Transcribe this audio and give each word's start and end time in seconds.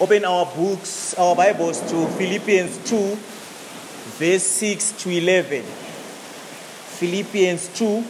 open 0.00 0.24
our 0.24 0.46
books, 0.56 1.14
our 1.18 1.36
Bibles 1.36 1.78
to 1.90 2.06
Philippians 2.16 2.88
2, 2.88 2.96
verse 4.16 4.42
6 4.42 4.92
to 4.92 5.10
11. 5.10 5.62
Philippians 5.62 7.68
2, 7.78 8.00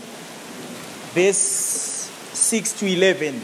verse 1.12 1.36
6 1.36 2.72
to 2.74 2.86
11. 2.86 3.42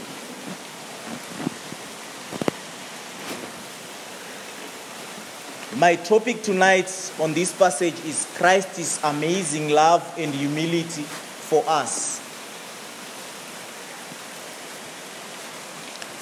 My 5.77 5.97
topic 5.97 6.41
tonight 6.41 7.11
on 7.19 7.33
this 7.33 7.51
passage 7.51 7.95
is 8.05 8.27
Christ's 8.35 9.03
amazing 9.03 9.69
love 9.69 10.01
and 10.17 10.33
humility 10.33 11.03
for 11.03 11.65
us. 11.67 12.26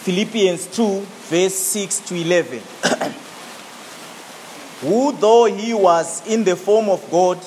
Philippians 0.05 0.67
2, 0.67 0.99
verse 1.01 1.55
6 1.55 1.99
to 2.01 2.15
11. 2.15 2.61
Who, 4.81 5.11
though 5.13 5.45
he 5.45 5.73
was 5.73 6.21
in 6.27 6.43
the 6.43 6.55
form 6.55 6.89
of 6.89 7.09
God, 7.09 7.39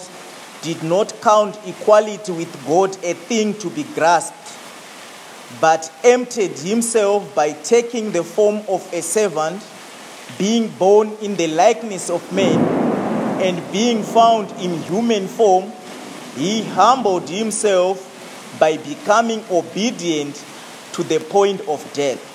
did 0.63 0.83
not 0.83 1.15
count 1.23 1.57
equality 1.65 2.33
with 2.33 2.67
God 2.67 2.97
a 3.05 3.15
thing 3.15 3.55
to 3.61 3.71
be 3.71 3.85
grasped, 3.85 4.59
but 5.61 5.93
emptied 6.03 6.59
himself 6.59 7.33
by 7.33 7.53
taking 7.53 8.11
the 8.11 8.25
form 8.25 8.65
of 8.69 8.93
a 8.93 9.03
servant, 9.03 9.65
being 10.37 10.67
born 10.69 11.13
in 11.23 11.37
the 11.37 11.47
likeness 11.47 12.11
of 12.11 12.33
men, 12.33 12.59
and 13.41 13.71
being 13.71 14.03
found 14.03 14.51
in 14.61 14.83
human 14.83 15.29
form, 15.29 15.71
he 16.35 16.65
humbled 16.65 17.29
himself 17.29 18.57
by 18.59 18.79
becoming 18.79 19.45
obedient 19.49 20.45
to 20.95 21.05
the 21.05 21.21
point 21.21 21.61
of 21.69 21.89
death, 21.93 22.35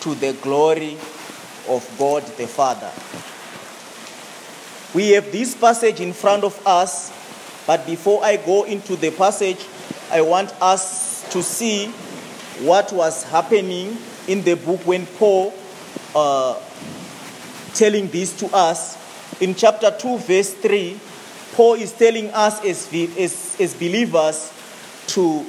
to 0.00 0.14
the 0.14 0.32
glory 0.42 0.96
of 1.68 1.88
God 1.98 2.24
the 2.36 2.46
Father. 2.46 2.90
We 4.94 5.10
have 5.10 5.30
this 5.30 5.54
passage 5.54 6.00
in 6.00 6.12
front 6.12 6.42
of 6.42 6.66
us, 6.66 7.12
but 7.66 7.86
before 7.86 8.24
I 8.24 8.36
go 8.36 8.64
into 8.64 8.96
the 8.96 9.10
passage, 9.10 9.64
I 10.10 10.22
want 10.22 10.52
us 10.60 11.30
to 11.32 11.42
see 11.42 11.86
what 12.60 12.92
was 12.92 13.22
happening 13.24 13.96
in 14.26 14.42
the 14.42 14.54
book 14.54 14.80
when 14.86 15.06
Paul 15.06 15.54
uh, 16.14 16.58
telling 17.74 18.08
this 18.08 18.36
to 18.40 18.46
us. 18.54 18.98
In 19.40 19.54
chapter 19.54 19.94
2, 19.96 20.18
verse 20.18 20.54
3, 20.54 20.98
Paul 21.52 21.74
is 21.74 21.92
telling 21.92 22.28
us 22.30 22.64
as, 22.64 22.92
as, 22.92 23.56
as 23.60 23.74
believers 23.74 24.52
to 25.08 25.46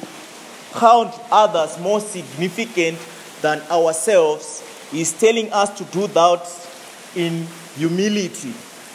count 0.74 1.14
others 1.32 1.80
more 1.80 2.00
significant 2.00 2.98
than 3.42 3.62
ourselves. 3.70 4.64
He's 4.92 5.14
telling 5.14 5.52
us 5.52 5.70
to 5.78 5.84
do 5.86 6.08
that 6.08 6.70
in 7.16 7.48
humility. 7.76 8.54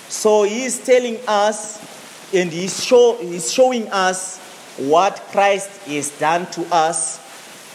So 0.09 0.45
he 0.45 0.65
is 0.65 0.85
telling 0.85 1.19
us 1.27 1.79
and 2.35 2.51
he's, 2.51 2.85
show, 2.85 3.17
he's 3.21 3.53
showing 3.53 3.89
us 3.89 4.39
what 4.79 5.17
Christ 5.33 5.71
has 5.87 6.11
done 6.19 6.47
to 6.53 6.67
us 6.75 7.21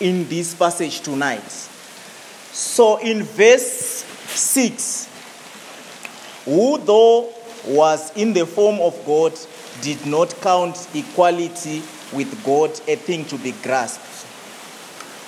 in 0.02 0.28
this 0.28 0.54
passage 0.54 1.02
tonight. 1.02 1.50
So 2.52 2.98
in 2.98 3.24
verse 3.24 4.06
6, 4.28 5.10
who 6.46 6.78
though 6.80 7.34
was 7.68 8.16
in 8.18 8.34
the 8.34 8.46
form 8.46 8.80
of 8.80 9.00
God 9.06 9.34
did 9.82 10.06
not 10.06 10.34
count 10.42 10.88
equality 10.94 11.82
with 12.14 12.44
God 12.44 12.72
a 12.88 12.96
thing 12.96 13.26
to 13.26 13.38
be 13.38 13.52
grasped. 13.64 14.28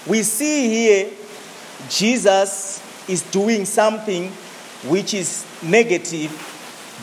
We 0.07 0.23
see 0.23 0.67
here 0.67 1.09
Jesus 1.89 2.81
is 3.09 3.21
doing 3.31 3.65
something 3.65 4.29
which 4.87 5.13
is 5.13 5.45
negative 5.63 6.31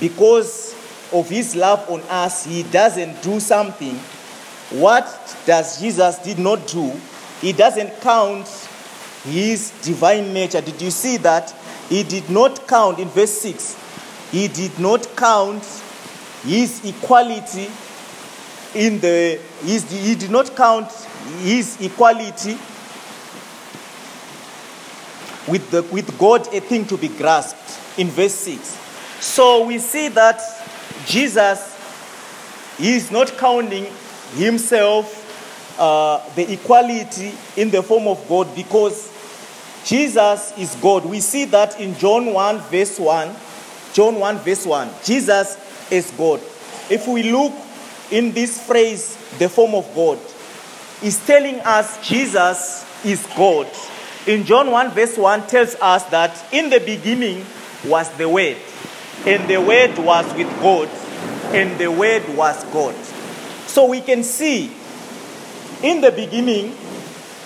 because 0.01 0.75
of 1.13 1.29
his 1.29 1.57
love 1.57 1.89
on 1.91 2.01
us. 2.03 2.45
He 2.45 2.63
doesn't 2.65 3.23
do 3.23 3.41
something. 3.41 3.95
What 4.79 5.05
does 5.47 5.81
Jesus 5.81 6.19
did 6.19 6.39
not 6.39 6.67
do? 6.69 6.93
He 7.41 7.53
doesn't 7.53 8.01
count 8.01 8.47
his 9.25 9.71
divine 9.83 10.33
nature. 10.33 10.61
Did 10.61 10.81
you 10.81 10.91
see 10.91 11.17
that? 11.19 11.55
He 11.89 12.03
did 12.05 12.31
not 12.31 12.69
count 12.69 12.99
in 12.99 13.09
verse 13.09 13.33
6 13.41 13.77
he 14.31 14.47
did 14.49 14.79
not 14.79 15.17
count 15.17 15.63
his 16.45 16.85
equality 16.85 17.69
in 18.75 19.01
the 19.01 19.41
his, 19.63 19.91
he 19.91 20.15
did 20.15 20.31
not 20.31 20.55
count 20.55 20.91
his 21.43 21.81
equality 21.81 22.57
with 25.51 25.71
the 25.71 25.83
with 25.85 26.17
God 26.19 26.53
a 26.55 26.61
thing 26.61 26.87
to 26.87 26.97
be 26.97 27.09
grasped 27.09 27.99
in 27.99 28.09
verse 28.09 28.35
6 28.35 28.79
so 29.21 29.67
we 29.67 29.79
see 29.79 30.09
that 30.09 30.41
Jesus 31.07 31.77
is 32.79 33.11
not 33.11 33.29
counting 33.37 33.87
himself 34.35 35.21
uh, 35.79 36.23
the 36.35 36.53
equality 36.53 37.33
in 37.57 37.71
the 37.71 37.83
form 37.83 38.07
of 38.07 38.27
God 38.29 38.55
because 38.55 39.11
Jesus 39.85 40.53
is 40.59 40.75
God. 40.77 41.05
We 41.07 41.21
see 41.21 41.47
that 41.47 41.81
in 41.81 41.97
John 41.97 42.33
1, 42.33 42.59
verse 42.71 42.99
1. 42.99 43.35
John 43.93 44.17
1, 44.17 44.39
verse 44.39 44.67
1. 44.67 44.91
Jesus 45.03 45.59
is 45.91 46.11
God. 46.13 46.41
If 46.91 47.07
we 47.09 47.31
look 47.31 47.53
in 48.11 48.33
this 48.33 48.65
phrase, 48.67 49.17
the 49.39 49.49
form 49.49 49.75
of 49.75 49.93
God, 49.95 50.19
is 51.03 51.25
telling 51.27 51.61
us 51.61 52.07
Jesus 52.07 52.85
is 53.05 53.27
God. 53.37 53.67
In 54.27 54.45
John 54.45 54.71
1, 54.71 54.91
verse 54.91 55.17
1 55.17 55.47
tells 55.47 55.75
us 55.77 56.05
that 56.05 56.45
in 56.53 56.69
the 56.69 56.81
beginning 56.81 57.45
was 57.87 58.11
the 58.19 58.29
Word, 58.29 58.57
and 59.27 59.49
the 59.49 59.61
Word 59.61 59.99
was 59.99 60.27
with 60.35 60.49
God, 60.61 60.89
and 61.55 61.79
the 61.79 61.91
Word 61.91 62.29
was 62.37 62.63
God. 62.65 62.95
So 63.67 63.87
we 63.87 64.01
can 64.01 64.23
see 64.23 64.71
in 65.83 66.03
the 66.03 66.13
beginning, 66.13 66.77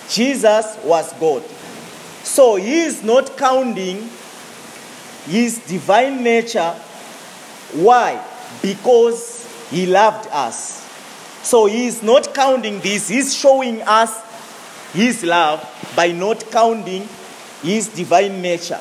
Jesus 0.09 0.77
was 0.83 1.13
God. 1.13 1.43
So 2.23 2.55
he 2.55 2.81
is 2.81 3.03
not 3.03 3.37
counting 3.37 4.09
his 5.25 5.59
divine 5.59 6.23
nature. 6.23 6.71
Why? 7.73 8.21
Because 8.61 9.47
he 9.69 9.85
loved 9.85 10.27
us. 10.31 10.83
So 11.43 11.67
he 11.67 11.87
is 11.87 12.03
not 12.03 12.33
counting 12.33 12.79
this, 12.81 13.07
he's 13.07 13.33
showing 13.33 13.81
us 13.83 14.24
his 14.95 15.23
love 15.23 15.61
by 15.95 16.11
not 16.11 16.49
counting 16.51 17.07
his 17.61 17.89
divine 17.89 18.41
nature. 18.41 18.79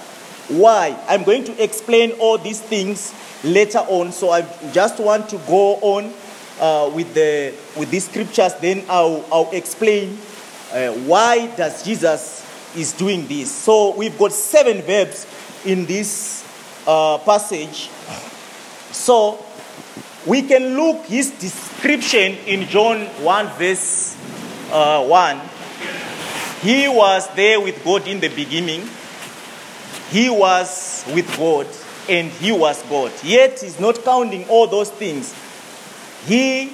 Why? 0.48 0.96
I'm 1.08 1.24
going 1.24 1.44
to 1.44 1.62
explain 1.62 2.12
all 2.12 2.38
these 2.38 2.60
things 2.60 3.12
later 3.42 3.78
on, 3.78 4.12
so 4.12 4.30
I 4.30 4.42
just 4.72 5.00
want 5.00 5.28
to 5.30 5.38
go 5.46 5.76
on 5.76 6.12
uh, 6.60 6.90
with, 6.94 7.12
the, 7.14 7.54
with 7.76 7.90
these 7.90 8.08
scriptures, 8.08 8.54
then 8.60 8.84
I'll, 8.88 9.24
I'll 9.32 9.50
explain 9.52 10.18
uh, 10.72 10.92
why 10.92 11.48
does 11.56 11.84
Jesus 11.84 12.44
is 12.76 12.92
doing 12.92 13.26
this. 13.26 13.50
So 13.50 13.94
we've 13.94 14.16
got 14.18 14.32
seven 14.32 14.82
verbs 14.82 15.26
in 15.64 15.86
this 15.86 16.44
uh, 16.86 17.18
passage. 17.18 17.88
So 18.92 19.44
we 20.26 20.42
can 20.42 20.76
look 20.76 21.04
his 21.06 21.30
description 21.32 22.36
in 22.46 22.68
John 22.68 23.06
1 23.22 23.46
verse 23.58 24.16
uh, 24.70 25.04
1. 25.06 25.40
He 26.64 26.88
was 26.88 27.28
there 27.34 27.60
with 27.60 27.84
God 27.84 28.08
in 28.08 28.20
the 28.20 28.28
beginning. 28.28 28.88
He 30.08 30.30
was 30.30 31.04
with 31.14 31.28
God 31.36 31.66
and 32.08 32.30
he 32.30 32.52
was 32.52 32.82
God. 32.84 33.12
Yet 33.22 33.60
he's 33.60 33.78
not 33.78 34.02
counting 34.02 34.48
all 34.48 34.66
those 34.66 34.90
things. 34.90 35.34
He 36.24 36.72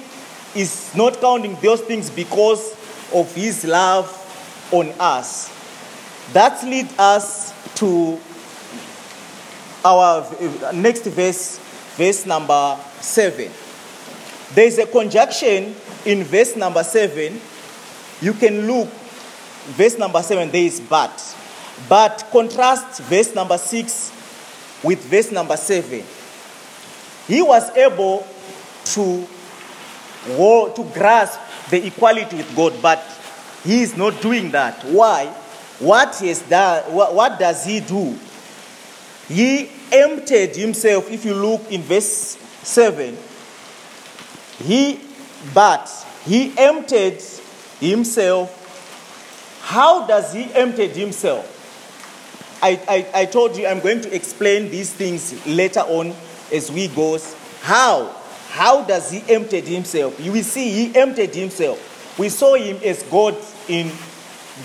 is 0.55 0.95
not 0.95 1.19
counting 1.19 1.57
those 1.61 1.81
things 1.81 2.09
because 2.09 2.73
of 3.13 3.35
his 3.35 3.65
love 3.65 4.07
on 4.71 4.93
us. 4.97 5.51
That 6.31 6.63
leads 6.63 6.97
us 6.97 7.53
to 7.75 8.17
our 9.83 10.25
next 10.73 11.03
verse, 11.03 11.59
verse 11.97 12.25
number 12.25 12.79
7. 13.01 13.51
There 14.53 14.65
is 14.65 14.77
a 14.77 14.85
conjunction 14.85 15.75
in 16.05 16.23
verse 16.23 16.55
number 16.55 16.83
7. 16.83 17.41
You 18.21 18.33
can 18.33 18.67
look, 18.67 18.87
verse 19.67 19.97
number 19.97 20.21
7, 20.21 20.49
there 20.51 20.63
is 20.63 20.79
but. 20.79 21.37
But 21.89 22.27
contrast 22.31 23.01
verse 23.03 23.33
number 23.33 23.57
6 23.57 24.11
with 24.83 24.99
verse 25.05 25.31
number 25.31 25.57
7. 25.57 26.03
He 27.27 27.41
was 27.41 27.69
able 27.77 28.25
to, 28.85 29.27
to 30.25 30.89
grasp 30.93 31.39
the 31.69 31.85
equality 31.85 32.37
with 32.37 32.55
God, 32.55 32.73
but 32.81 33.03
he 33.63 33.81
is 33.81 33.95
not 33.95 34.21
doing 34.21 34.51
that. 34.51 34.83
Why? 34.85 35.27
What, 35.79 36.21
is 36.21 36.41
that, 36.43 36.91
what 36.91 37.39
does 37.39 37.65
he 37.65 37.79
do? 37.79 38.17
He 39.27 39.69
emptied 39.91 40.55
himself. 40.55 41.09
If 41.09 41.25
you 41.25 41.33
look 41.33 41.71
in 41.71 41.81
verse 41.81 42.37
7, 42.63 43.17
he, 44.63 44.99
but 45.53 45.89
he 46.25 46.53
emptied 46.57 47.21
himself. 47.79 48.57
How 49.71 50.05
does 50.05 50.33
he 50.33 50.53
empty 50.53 50.89
himself? 50.89 51.47
I, 52.61 52.77
I, 52.89 53.21
I 53.21 53.25
told 53.25 53.55
you 53.55 53.67
I'm 53.67 53.79
going 53.79 54.01
to 54.01 54.13
explain 54.13 54.69
these 54.69 54.91
things 54.91 55.45
later 55.47 55.79
on 55.79 56.13
as 56.51 56.69
we 56.69 56.89
go. 56.89 57.17
How? 57.61 58.13
How 58.49 58.83
does 58.83 59.09
he 59.09 59.23
empty 59.33 59.61
himself? 59.61 60.19
You 60.19 60.33
will 60.33 60.43
see 60.43 60.69
he 60.87 60.93
emptied 60.93 61.33
himself. 61.33 62.19
We 62.19 62.27
saw 62.27 62.55
him 62.55 62.81
as 62.83 63.03
God 63.03 63.37
in 63.69 63.89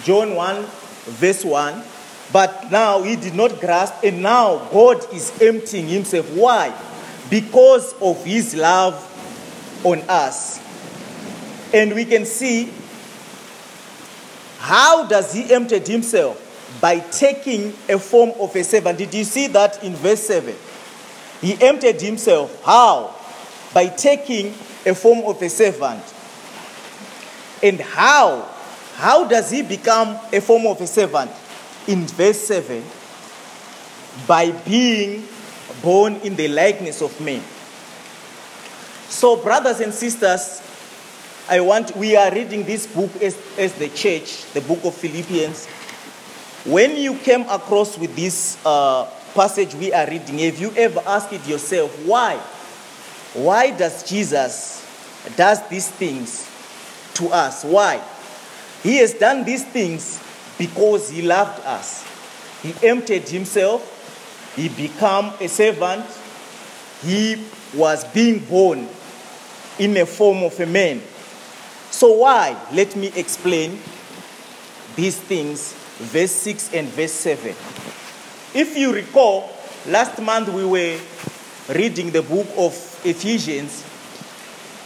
John 0.02 0.34
1, 0.34 0.64
verse 1.04 1.44
1. 1.44 1.84
But 2.32 2.72
now 2.72 3.04
he 3.04 3.14
did 3.14 3.36
not 3.36 3.60
grasp, 3.60 4.02
and 4.02 4.24
now 4.24 4.58
God 4.72 5.06
is 5.14 5.40
emptying 5.40 5.86
himself. 5.86 6.28
Why? 6.34 6.76
Because 7.30 7.94
of 8.00 8.24
his 8.24 8.56
love 8.56 8.96
on 9.84 10.00
us. 10.08 10.60
And 11.72 11.94
we 11.94 12.06
can 12.06 12.26
see 12.26 12.72
how 14.66 15.06
does 15.06 15.32
he 15.32 15.54
empty 15.54 15.78
himself? 15.78 16.42
By 16.80 16.98
taking 16.98 17.68
a 17.88 18.00
form 18.00 18.32
of 18.40 18.56
a 18.56 18.64
servant. 18.64 18.98
Did 18.98 19.14
you 19.14 19.22
see 19.22 19.46
that 19.46 19.84
in 19.84 19.94
verse 19.94 20.26
7? 20.26 20.52
He 21.40 21.56
emptied 21.62 22.00
himself. 22.00 22.64
How? 22.64 23.14
By 23.72 23.86
taking 23.86 24.48
a 24.84 24.92
form 24.92 25.20
of 25.24 25.40
a 25.40 25.48
servant. 25.48 26.02
And 27.62 27.80
how? 27.80 28.48
How 28.96 29.28
does 29.28 29.52
he 29.52 29.62
become 29.62 30.18
a 30.32 30.40
form 30.40 30.66
of 30.66 30.80
a 30.80 30.86
servant? 30.88 31.30
In 31.86 32.04
verse 32.08 32.40
7, 32.40 32.82
by 34.26 34.50
being 34.50 35.28
born 35.80 36.16
in 36.24 36.34
the 36.34 36.48
likeness 36.48 37.02
of 37.02 37.20
men. 37.20 37.40
So, 39.08 39.36
brothers 39.36 39.78
and 39.78 39.94
sisters, 39.94 40.60
I 41.48 41.60
want 41.60 41.96
we 41.96 42.16
are 42.16 42.32
reading 42.32 42.64
this 42.64 42.88
book 42.88 43.14
as, 43.22 43.38
as 43.56 43.72
the 43.74 43.88
church, 43.88 44.52
the 44.52 44.60
book 44.60 44.84
of 44.84 44.94
Philippians. 44.94 45.66
When 46.64 46.96
you 46.96 47.14
came 47.18 47.42
across 47.42 47.96
with 47.96 48.16
this 48.16 48.58
uh, 48.66 49.04
passage 49.32 49.72
we 49.76 49.92
are 49.92 50.06
reading, 50.08 50.38
have 50.40 50.58
you 50.58 50.72
ever 50.76 51.00
asked 51.06 51.32
it 51.32 51.46
yourself, 51.46 51.92
why? 52.04 52.36
Why 53.34 53.70
does 53.70 54.02
Jesus 54.02 54.84
does 55.36 55.66
these 55.68 55.88
things 55.88 56.50
to 57.14 57.28
us? 57.28 57.64
Why? 57.64 58.02
He 58.82 58.96
has 58.98 59.14
done 59.14 59.44
these 59.44 59.64
things 59.64 60.20
because 60.58 61.10
he 61.10 61.22
loved 61.22 61.64
us. 61.64 62.04
He 62.62 62.74
emptied 62.86 63.28
himself, 63.28 64.54
he 64.56 64.68
became 64.68 65.32
a 65.40 65.48
servant, 65.48 66.06
he 67.02 67.44
was 67.74 68.04
being 68.06 68.40
born 68.40 68.88
in 69.78 69.96
a 69.96 70.06
form 70.06 70.42
of 70.42 70.58
a 70.58 70.66
man. 70.66 71.02
So, 71.96 72.12
why? 72.12 72.54
Let 72.74 72.94
me 72.94 73.10
explain 73.16 73.80
these 74.96 75.16
things, 75.16 75.72
verse 75.96 76.30
6 76.30 76.74
and 76.74 76.88
verse 76.88 77.12
7. 77.12 77.48
If 78.52 78.76
you 78.76 78.92
recall, 78.92 79.50
last 79.86 80.20
month 80.20 80.50
we 80.50 80.66
were 80.66 81.00
reading 81.70 82.10
the 82.10 82.20
book 82.20 82.48
of 82.58 82.74
Ephesians, 83.02 83.82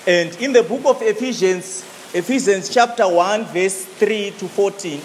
and 0.06 0.32
in 0.40 0.52
the 0.52 0.62
book 0.62 0.82
of 0.84 1.02
Ephesians, 1.02 1.82
Ephesians 2.14 2.68
chapter 2.68 3.08
1, 3.08 3.46
verse 3.46 3.86
3 3.86 4.30
to 4.38 4.46
14, 4.46 5.00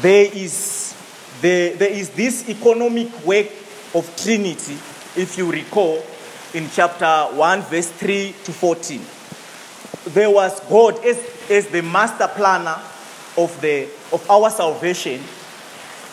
there 0.00 0.30
is, 0.34 0.96
the, 1.42 1.76
there 1.78 1.92
is 1.92 2.10
this 2.10 2.48
economic 2.48 3.24
work 3.24 3.46
of 3.94 4.12
Trinity, 4.20 4.74
if 5.14 5.38
you 5.38 5.48
recall, 5.48 6.02
in 6.54 6.68
chapter 6.74 7.36
1, 7.36 7.62
verse 7.62 7.88
3 7.92 8.34
to 8.42 8.52
14. 8.52 9.21
There 10.06 10.30
was 10.30 10.58
God 10.68 11.04
as, 11.04 11.18
as 11.48 11.68
the 11.68 11.82
master 11.82 12.28
planner 12.28 12.80
of, 13.36 13.58
the, 13.60 13.84
of 14.12 14.28
our 14.28 14.50
salvation, 14.50 15.22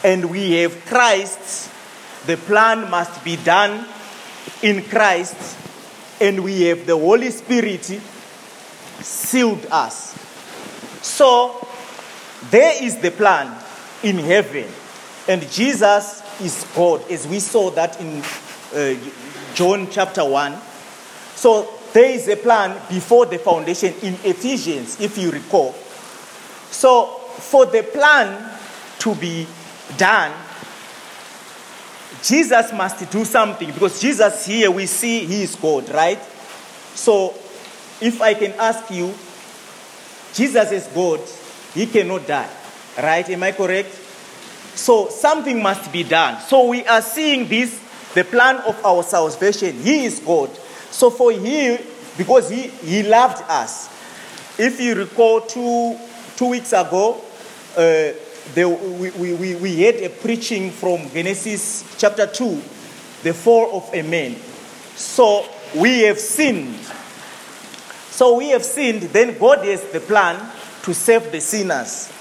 and 0.04 0.30
we 0.30 0.52
have 0.54 0.86
Christ. 0.86 1.72
The 2.28 2.38
plan 2.38 2.90
must 2.90 3.24
be 3.24 3.38
done 3.38 3.88
in 4.62 4.84
Christ, 4.84 5.58
and 6.22 6.44
we 6.44 6.62
have 6.64 6.86
the 6.86 6.98
Holy 6.98 7.32
Spirit 7.32 7.86
sealed 9.02 9.66
us. 9.72 10.14
So, 11.02 11.68
there 12.52 12.84
is 12.84 12.98
the 12.98 13.12
plan 13.12 13.56
in 14.04 14.18
heaven, 14.18 14.68
and 15.28 15.50
Jesus 15.50 16.22
is 16.42 16.66
God, 16.76 17.10
as 17.10 17.28
we 17.28 17.40
saw 17.40 17.70
that 17.72 18.00
in 18.00 18.22
uh, 18.74 18.96
John 19.56 19.90
chapter 19.90 20.24
1. 20.24 20.56
So, 21.36 21.79
there 21.94 22.12
is 22.12 22.28
a 22.28 22.36
plan 22.36 22.80
before 22.90 23.26
the 23.26 23.40
foundation 23.40 23.94
in 24.02 24.14
Ephesians, 24.24 25.00
if 25.00 25.18
you 25.18 25.32
recall. 25.32 25.74
So, 26.72 27.06
for 27.08 27.66
the 27.66 27.84
plan 27.84 28.58
to 29.00 29.16
be 29.16 29.48
done, 29.98 30.32
Jesus 32.22 32.74
must 32.74 33.10
do 33.12 33.24
something 33.24 33.72
because 33.72 34.02
Jesus 34.02 34.46
here 34.46 34.70
we 34.70 34.86
see 34.86 35.26
he 35.26 35.44
is 35.44 35.56
God, 35.56 35.90
right? 35.90 36.22
So, 36.96 37.34
if 38.02 38.22
I 38.22 38.34
can 38.34 38.54
ask 38.54 38.90
you, 38.92 39.14
Jesus 40.34 40.72
is 40.72 40.88
God, 40.88 41.22
he 41.74 41.86
cannot 41.86 42.28
die, 42.28 42.50
right? 42.98 43.28
Am 43.30 43.44
I 43.44 43.52
correct? 43.52 43.94
So, 44.76 45.10
something 45.10 45.62
must 45.62 45.92
be 45.92 46.04
done. 46.04 46.40
So, 46.42 46.68
we 46.68 46.86
are 46.86 47.02
seeing 47.02 47.48
this 47.48 47.80
the 48.14 48.24
plan 48.24 48.58
of 48.58 48.84
our 48.86 49.04
salvation. 49.04 49.82
He 49.82 50.06
is 50.06 50.20
God. 50.20 50.50
So, 50.92 51.10
for 51.10 51.32
Him, 51.32 51.80
because 52.18 52.50
He, 52.50 52.68
he 52.68 53.04
loved 53.04 53.44
us, 53.50 53.90
if 54.60 54.80
you 54.80 54.96
recall 54.96 55.42
two, 55.42 55.98
two 56.36 56.48
weeks 56.48 56.74
ago, 56.74 57.22
uh, 57.78 58.12
the, 58.56 58.68
we, 58.68 59.34
we, 59.34 59.56
we 59.56 59.82
had 59.82 59.96
a 59.96 60.10
preaching 60.10 60.72
from 60.72 61.10
Genesis 61.12 61.96
chapter 61.98 62.28
2, 62.28 62.62
the 63.24 63.34
fall 63.34 63.78
of 63.78 63.94
a 63.94 64.02
man. 64.02 64.36
So 64.96 65.46
we 65.76 66.02
have 66.02 66.20
sinned. 66.20 66.76
So 68.10 68.36
we 68.38 68.50
have 68.50 68.66
sinned, 68.66 69.04
then 69.04 69.38
God 69.38 69.64
has 69.66 69.84
the 69.92 70.00
plan 70.02 70.52
to 70.84 70.94
save 70.94 71.32
the 71.32 71.40
sinners. 71.40 72.12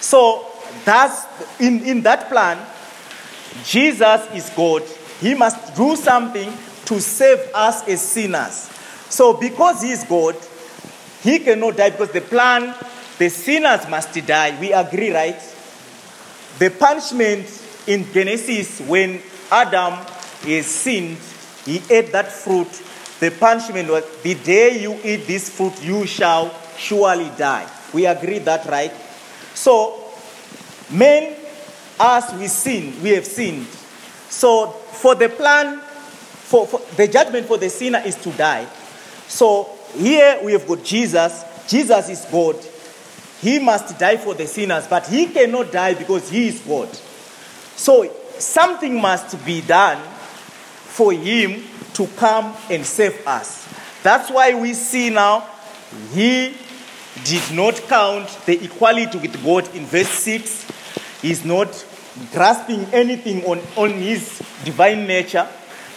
So 0.00 0.46
that's 0.84 1.24
in, 1.60 1.82
in 1.84 2.02
that 2.02 2.28
plan, 2.28 2.58
Jesus 3.64 4.28
is 4.34 4.50
God. 4.54 4.82
He 5.20 5.34
must 5.34 5.74
do 5.74 5.96
something 5.96 6.52
to 6.86 7.00
save 7.00 7.50
us 7.54 7.86
as 7.88 8.00
sinners. 8.00 8.70
So 9.08 9.34
because 9.34 9.82
he 9.82 9.90
is 9.90 10.04
God, 10.04 10.36
he 11.22 11.38
cannot 11.40 11.76
die 11.76 11.90
because 11.90 12.10
the 12.12 12.20
plan, 12.20 12.74
the 13.18 13.28
sinners 13.28 13.88
must 13.88 14.14
die. 14.26 14.58
We 14.60 14.72
agree, 14.72 15.12
right? 15.12 15.40
The 16.58 16.70
punishment 16.70 17.46
in 17.86 18.10
Genesis 18.12 18.80
when 18.80 19.20
Adam 19.50 20.04
is 20.46 20.66
sinned, 20.66 21.18
he 21.64 21.82
ate 21.90 22.12
that 22.12 22.30
fruit. 22.32 22.68
The 23.20 23.30
punishment 23.30 23.88
was 23.88 24.04
the 24.22 24.34
day 24.34 24.80
you 24.80 24.98
eat 25.02 25.26
this 25.26 25.50
fruit, 25.50 25.82
you 25.82 26.06
shall 26.06 26.54
surely 26.76 27.30
die. 27.36 27.68
We 27.92 28.06
agree 28.06 28.38
that, 28.40 28.66
right? 28.66 28.92
So, 29.54 30.04
men, 30.90 31.34
as 31.98 32.32
we 32.34 32.46
sin, 32.48 33.02
we 33.02 33.10
have 33.10 33.24
sinned. 33.24 33.66
So, 34.28 34.68
for 34.68 35.14
the 35.14 35.28
plan, 35.28 35.80
for, 36.46 36.66
for 36.66 36.80
the 36.96 37.08
judgment 37.08 37.46
for 37.46 37.58
the 37.58 37.68
sinner 37.68 38.02
is 38.04 38.16
to 38.16 38.30
die. 38.32 38.66
So, 39.28 39.68
here 39.96 40.40
we 40.42 40.52
have 40.52 40.66
got 40.66 40.84
Jesus. 40.84 41.44
Jesus 41.66 42.08
is 42.08 42.24
God. 42.30 42.56
He 43.40 43.58
must 43.58 43.98
die 43.98 44.16
for 44.16 44.34
the 44.34 44.46
sinners, 44.46 44.86
but 44.86 45.06
he 45.06 45.26
cannot 45.26 45.72
die 45.72 45.94
because 45.94 46.30
he 46.30 46.48
is 46.48 46.60
God. 46.60 46.88
So 47.76 48.10
something 48.38 49.00
must 49.00 49.44
be 49.44 49.60
done 49.60 49.98
for 49.98 51.12
him 51.12 51.62
to 51.94 52.06
come 52.16 52.56
and 52.70 52.84
save 52.84 53.26
us. 53.26 53.68
That's 54.02 54.30
why 54.30 54.54
we 54.54 54.72
see 54.72 55.10
now 55.10 55.46
he 56.12 56.54
did 57.24 57.54
not 57.54 57.74
count 57.88 58.28
the 58.46 58.64
equality 58.64 59.18
with 59.18 59.42
God 59.44 59.74
in 59.74 59.84
verse 59.84 60.08
6. 60.08 61.20
He's 61.22 61.44
not 61.44 61.68
grasping 62.32 62.84
anything 62.92 63.44
on, 63.44 63.60
on 63.76 63.90
his 63.90 64.38
divine 64.64 65.06
nature. 65.06 65.46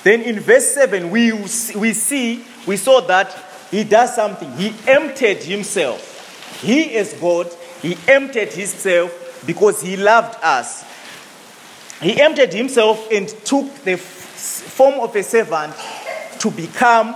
Then 0.03 0.21
in 0.21 0.39
verse 0.39 0.73
7, 0.73 1.09
we, 1.09 1.31
we 1.33 1.93
see, 1.93 2.43
we 2.65 2.77
saw 2.77 3.01
that 3.01 3.35
he 3.69 3.83
does 3.83 4.15
something. 4.15 4.51
He 4.53 4.73
emptied 4.87 5.43
himself. 5.43 6.61
He 6.61 6.95
is 6.95 7.13
God. 7.13 7.47
He 7.81 7.97
emptied 8.07 8.53
himself 8.53 9.43
because 9.45 9.81
he 9.81 9.97
loved 9.97 10.37
us. 10.43 10.83
he 12.01 12.19
emptied 12.21 12.53
himself 12.53 13.11
and 13.11 13.27
took 13.45 13.73
the 13.83 13.97
form 13.97 14.99
of 15.01 15.15
a 15.15 15.23
servant 15.23 15.73
to 16.39 16.49
become, 16.49 17.15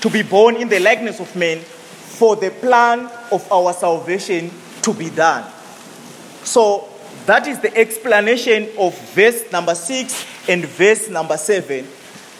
to 0.00 0.08
be 0.08 0.22
born 0.22 0.56
in 0.56 0.68
the 0.68 0.78
likeness 0.78 1.20
of 1.20 1.34
men 1.34 1.58
for 1.58 2.36
the 2.36 2.50
plan 2.50 3.10
of 3.32 3.50
our 3.52 3.72
salvation 3.72 4.50
to 4.82 4.94
be 4.94 5.10
done. 5.10 5.44
So 6.44 6.88
that 7.26 7.46
is 7.48 7.58
the 7.58 7.76
explanation 7.76 8.68
of 8.78 8.96
verse 9.10 9.50
number 9.50 9.74
six 9.74 10.24
and 10.48 10.64
verse 10.64 11.08
number 11.08 11.36
seven. 11.36 11.86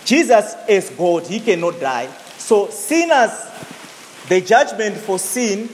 Jesus 0.06 0.54
is 0.68 0.88
God, 0.90 1.26
he 1.26 1.40
cannot 1.40 1.80
die. 1.80 2.06
So 2.38 2.70
sinners, 2.70 3.32
the 4.28 4.40
judgment 4.40 4.96
for 4.96 5.18
sin 5.18 5.68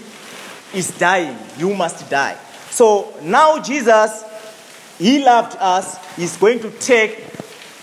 is 0.75 0.97
dying. 0.99 1.37
You 1.59 1.75
must 1.75 2.09
die. 2.09 2.39
So 2.71 3.13
now 3.23 3.61
Jesus, 3.61 4.25
he 4.97 5.23
loved 5.23 5.57
us, 5.61 5.99
he's 6.17 6.39
going 6.39 6.61
to 6.61 6.71
take 6.71 7.23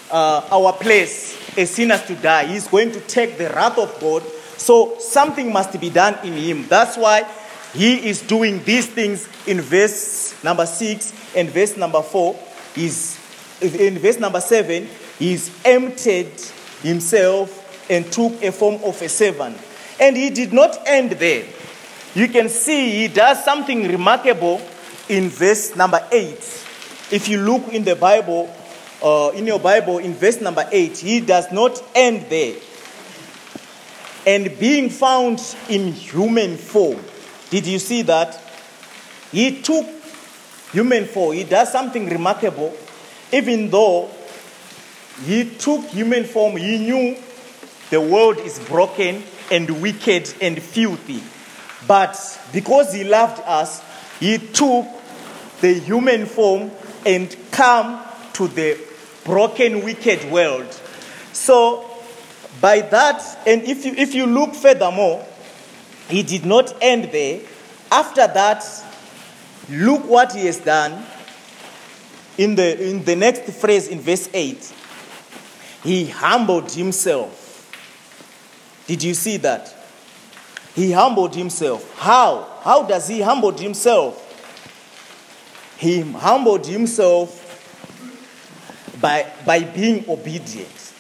uh, 0.10 0.48
our 0.52 0.74
place 0.74 1.38
as 1.56 1.70
sinners 1.70 2.02
to 2.08 2.16
die. 2.16 2.48
He's 2.48 2.68
going 2.68 2.94
to 2.94 3.00
take 3.02 3.38
the 3.38 3.50
wrath 3.52 3.78
of 3.78 4.00
God. 4.00 4.24
So 4.58 4.98
something 4.98 5.54
must 5.54 5.80
be 5.80 5.92
done 5.92 6.18
in 6.26 6.34
him. 6.34 6.68
That's 6.68 6.98
why 6.98 7.30
he 7.74 8.10
is 8.10 8.24
doing 8.24 8.64
these 8.64 8.88
things 8.88 9.28
in 9.46 9.62
verse 9.62 10.36
number 10.44 10.66
6 10.66 11.36
and 11.36 11.48
verse 11.50 11.78
number 11.78 12.02
4. 12.02 12.40
He's, 12.74 13.20
in 13.62 14.00
verse 14.00 14.20
number 14.20 14.42
7, 14.42 14.88
he's 15.20 15.52
emptied 15.64 16.32
himself 16.82 17.88
and 17.90 18.12
took 18.12 18.42
a 18.42 18.52
form 18.52 18.82
of 18.84 19.00
a 19.02 19.10
servant. 19.10 19.58
And 20.00 20.16
he 20.16 20.30
did 20.30 20.54
not 20.54 20.88
end 20.88 21.12
there. 21.12 21.46
You 22.16 22.28
can 22.28 22.50
see 22.50 22.92
he 23.02 23.08
does 23.08 23.44
something 23.44 23.88
remarkable 23.88 24.62
in 25.10 25.30
verse 25.30 25.76
number 25.76 26.04
8. 26.12 26.32
If 27.12 27.28
you 27.28 27.40
look 27.42 27.74
in 27.74 27.84
the 27.84 27.96
Bible, 27.96 28.54
uh, 29.04 29.32
in 29.36 29.46
your 29.46 29.60
Bible, 29.60 29.98
in 29.98 30.14
verse 30.14 30.40
number 30.42 30.68
8, 30.72 30.98
he 30.98 31.20
does 31.20 31.52
not 31.52 31.84
end 31.94 32.28
there. 32.30 32.56
And 34.26 34.58
being 34.60 34.90
found 34.90 35.42
in 35.70 35.94
human 35.94 36.58
form, 36.58 37.00
did 37.50 37.66
you 37.66 37.80
see 37.80 38.04
that? 38.04 38.40
He 39.32 39.62
took 39.62 39.88
human 40.72 41.06
form. 41.06 41.36
He 41.36 41.44
does 41.44 41.72
something 41.72 42.10
remarkable. 42.10 42.76
Even 43.32 43.70
though 43.70 44.10
he 45.26 45.50
took 45.56 45.86
human 45.86 46.24
form, 46.24 46.58
he 46.58 46.78
knew 46.78 47.18
the 47.90 48.02
world 48.02 48.38
is 48.40 48.60
broken 48.60 49.24
and 49.52 49.82
wicked 49.82 50.34
and 50.42 50.62
filthy. 50.62 51.24
But 51.88 52.18
because 52.54 52.94
he 52.94 53.04
loved 53.04 53.42
us, 53.46 53.82
he 54.20 54.38
took 54.38 54.86
the 55.62 55.74
human 55.74 56.26
form 56.26 56.72
and 57.06 57.36
come 57.52 58.04
to 58.34 58.48
the 58.48 58.78
broken, 59.24 59.84
wicked 59.84 60.32
world. 60.32 60.68
So 61.34 61.90
by 62.62 62.82
that, 62.82 63.22
and 63.48 63.64
if 63.64 63.86
you 63.86 63.94
if 63.96 64.14
you 64.14 64.26
look 64.26 64.54
furthermore, 64.54 65.26
he 66.10 66.24
did 66.24 66.46
not 66.46 66.76
end 66.82 67.06
there. 67.12 67.42
After 67.92 68.28
that, 68.28 68.66
look 69.70 70.06
what 70.06 70.34
he 70.34 70.46
has 70.46 70.60
done 70.60 71.06
in 72.38 72.56
the, 72.56 72.90
in 72.90 73.04
the 73.04 73.16
next 73.16 73.52
phrase 73.52 73.88
in 73.88 74.00
verse 74.00 74.30
8. 74.34 74.74
He 75.84 76.08
humbled 76.08 76.72
himself. 76.72 77.46
Did 78.88 79.04
you 79.04 79.14
see 79.14 79.38
that? 79.38 79.76
He 80.76 80.92
humbled 80.92 81.36
himself. 81.36 81.98
How? 81.98 82.48
How 82.62 82.84
does 82.84 83.08
he 83.08 83.22
humble 83.22 83.52
himself? 83.52 84.26
He 85.78 86.02
humbled 86.02 86.66
himself 86.66 87.46
by, 89.00 89.32
by 89.46 89.64
being 89.64 90.10
obedient. 90.10 90.94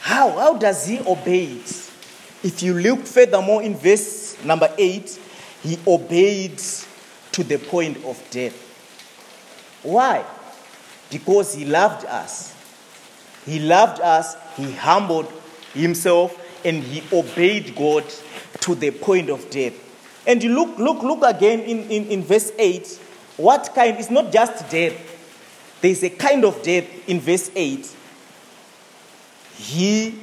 How? 0.00 0.30
How 0.30 0.56
does 0.56 0.86
he 0.86 1.00
obey 1.00 1.44
it? 1.44 1.90
If 2.42 2.62
you 2.62 2.74
look 2.74 3.00
furthermore 3.00 3.62
in 3.62 3.76
verse 3.76 4.42
number 4.44 4.72
8, 4.78 5.20
he 5.62 5.78
obeyed 5.86 6.58
to 7.32 7.44
the 7.44 7.58
point 7.58 8.02
of 8.04 8.22
death. 8.30 8.56
Why? 9.82 10.24
Because 11.10 11.54
he 11.54 11.64
loved 11.66 12.06
us. 12.06 12.54
He 13.46 13.58
loved 13.58 14.00
us, 14.00 14.36
he 14.56 14.72
humbled 14.72 15.32
himself, 15.72 16.36
and 16.64 16.82
he 16.82 17.02
obeyed 17.16 17.74
God 17.74 18.04
to 18.60 18.74
the 18.74 18.90
point 18.90 19.30
of 19.30 19.48
death. 19.50 19.74
And 20.26 20.42
you 20.42 20.54
look, 20.54 20.78
look, 20.78 21.02
look 21.02 21.22
again 21.24 21.60
in, 21.60 21.90
in, 21.90 22.06
in 22.06 22.22
verse 22.22 22.52
8. 22.58 23.00
What 23.38 23.72
kind? 23.74 23.96
It's 23.98 24.10
not 24.10 24.30
just 24.30 24.68
death. 24.70 24.94
There's 25.80 26.02
a 26.02 26.10
kind 26.10 26.44
of 26.44 26.62
death 26.62 26.86
in 27.08 27.20
verse 27.20 27.50
8. 27.54 27.96
He 29.56 30.18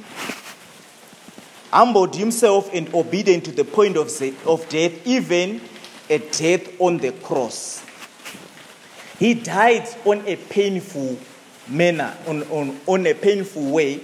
humbled 1.70 2.14
himself 2.14 2.70
and 2.72 2.92
obedient 2.94 3.44
to 3.44 3.52
the 3.52 3.64
point 3.64 3.96
of, 3.96 4.06
of 4.46 4.68
death, 4.68 5.06
even 5.06 5.60
a 6.08 6.18
death 6.18 6.80
on 6.80 6.98
the 6.98 7.12
cross. 7.12 7.84
He 9.18 9.34
died 9.34 9.88
on 10.04 10.24
a 10.26 10.36
painful 10.36 11.18
manner, 11.68 12.16
on, 12.26 12.42
on, 12.44 12.80
on 12.86 13.06
a 13.06 13.14
painful 13.14 13.70
way. 13.70 14.00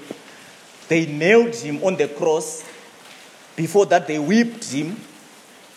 They 0.88 1.06
nailed 1.06 1.54
him 1.54 1.82
on 1.82 1.96
the 1.96 2.08
cross. 2.08 2.64
Before 3.56 3.86
that, 3.86 4.06
they 4.06 4.18
whipped 4.18 4.64
him, 4.64 4.96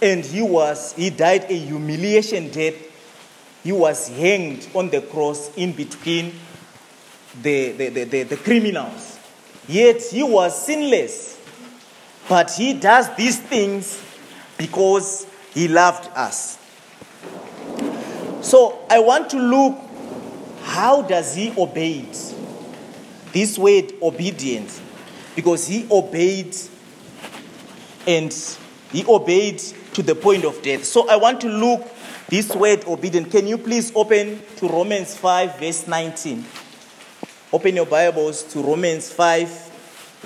and 0.02 0.24
he 0.26 0.42
was 0.42 0.94
he 0.94 1.10
died 1.10 1.46
a 1.50 1.58
humiliation 1.58 2.50
death. 2.50 2.76
He 3.64 3.72
was 3.72 4.08
hanged 4.08 4.68
on 4.74 4.90
the 4.90 5.02
cross 5.02 5.54
in 5.56 5.74
between 5.74 6.34
the, 7.42 7.72
the, 7.72 7.90
the, 7.90 8.04
the, 8.06 8.24
the 8.24 8.38
criminals. 8.38 9.20
Yet 9.68 10.02
he 10.02 10.24
was 10.24 10.66
sinless. 10.66 11.40
But 12.30 12.52
he 12.52 12.74
does 12.74 13.14
these 13.16 13.40
things 13.40 14.02
because 14.58 15.26
he 15.54 15.68
loved 15.68 16.10
us. 16.16 16.58
So 18.42 18.86
I 18.90 19.00
want 19.00 19.30
to 19.32 19.40
look 19.40 19.78
how 20.68 21.02
does 21.02 21.34
he 21.34 21.54
obey 21.58 22.00
it? 22.00 22.36
This 23.32 23.58
word 23.58 23.94
obedience 24.02 24.82
because 25.36 25.66
he 25.68 25.88
obeyed 25.90 26.56
and 28.06 28.34
he 28.92 29.06
obeyed 29.06 29.60
to 29.94 30.04
the 30.04 30.16
point 30.16 30.46
of 30.46 30.62
death. 30.62 30.84
So 30.84 31.10
I 31.10 31.16
want 31.16 31.42
to 31.42 31.50
look 31.50 31.88
this 32.30 32.54
word 32.54 32.84
obedient. 32.86 33.32
Can 33.32 33.48
you 33.48 33.58
please 33.58 33.92
open 33.96 34.42
to 34.58 34.68
Romans 34.68 35.16
5 35.18 35.60
verse 35.60 35.88
19? 35.88 36.46
Open 37.54 37.76
your 37.76 37.86
Bibles 37.86 38.44
to 38.54 38.62
Romans 38.62 39.12
5 39.12 39.50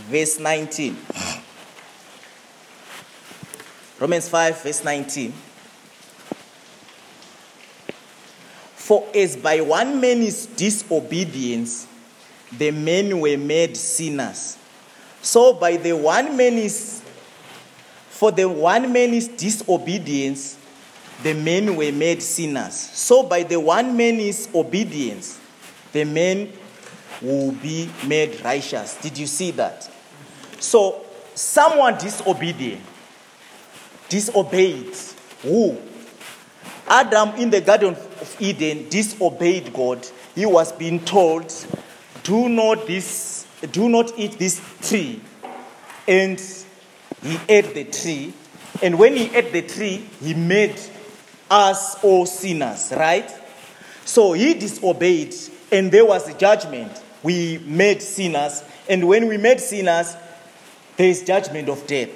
verse 0.09 0.39
19. 0.39 0.97
Romans 4.01 4.27
5, 4.29 4.63
verse 4.63 4.83
19. 4.83 5.31
For 8.91 9.07
as 9.15 9.37
by 9.37 9.61
one 9.61 10.01
man's 10.01 10.47
disobedience 10.47 11.87
the 12.51 12.71
men 12.71 13.21
were 13.21 13.37
made 13.37 13.77
sinners, 13.77 14.57
so 15.21 15.53
by 15.53 15.77
the 15.77 15.93
one 15.93 16.35
man's 16.35 17.01
for 18.09 18.33
the 18.33 18.49
one 18.49 18.91
man's 18.91 19.29
disobedience 19.29 20.57
the 21.23 21.33
men 21.33 21.77
were 21.77 21.93
made 21.93 22.21
sinners. 22.21 22.73
So 22.73 23.23
by 23.23 23.43
the 23.43 23.61
one 23.61 23.95
man's 23.95 24.49
obedience 24.53 25.39
the 25.93 26.03
men 26.03 26.51
will 27.21 27.53
be 27.53 27.89
made 28.05 28.43
righteous. 28.43 28.97
Did 28.97 29.17
you 29.17 29.27
see 29.27 29.51
that? 29.51 29.89
So 30.59 31.05
someone 31.33 31.97
disobedient 31.97 32.81
disobeyed. 34.09 34.93
Who? 35.43 35.77
Adam 36.89 37.29
in 37.35 37.49
the 37.49 37.61
Garden 37.61 37.95
of 38.21 38.35
Eden 38.39 38.87
disobeyed 38.89 39.73
God. 39.73 40.07
He 40.35 40.45
was 40.45 40.71
being 40.71 40.99
told, 41.03 41.53
"Do 42.23 42.47
not 42.47 42.87
this, 42.87 43.45
do 43.71 43.89
not 43.89 44.13
eat 44.17 44.37
this 44.37 44.61
tree," 44.81 45.19
and 46.07 46.39
he 47.23 47.37
ate 47.49 47.73
the 47.73 47.83
tree. 47.85 48.33
And 48.81 48.97
when 48.97 49.15
he 49.15 49.35
ate 49.35 49.51
the 49.51 49.61
tree, 49.61 50.05
he 50.23 50.33
made 50.33 50.79
us 51.49 51.97
all 52.03 52.25
sinners. 52.25 52.91
Right? 52.95 53.29
So 54.05 54.33
he 54.33 54.53
disobeyed, 54.53 55.35
and 55.71 55.91
there 55.91 56.05
was 56.05 56.27
a 56.27 56.33
judgment. 56.33 56.91
We 57.23 57.59
made 57.65 58.01
sinners, 58.01 58.63
and 58.89 59.07
when 59.07 59.27
we 59.27 59.37
made 59.37 59.59
sinners, 59.59 60.15
there 60.97 61.07
is 61.07 61.21
judgment 61.21 61.69
of 61.69 61.85
death. 61.85 62.09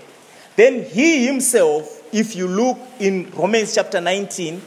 Then 0.55 0.83
he 0.83 1.25
himself, 1.27 2.01
if 2.11 2.35
you 2.35 2.47
look 2.47 2.79
in 2.99 3.29
Romans 3.35 3.75
chapter 3.75 4.01
19, 4.01 4.61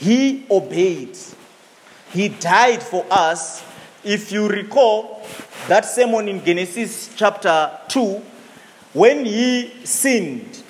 he 0.00 0.46
obeyed. 0.50 1.16
He 2.10 2.28
died 2.28 2.82
for 2.82 3.06
us. 3.10 3.62
If 4.02 4.32
you 4.32 4.48
recall 4.48 5.22
that 5.68 5.84
sermon 5.84 6.26
in 6.26 6.42
Genesis 6.42 7.10
chapter 7.14 7.70
2, 7.88 8.22
when 8.94 9.26
he 9.26 9.72
sinned, 9.84 10.62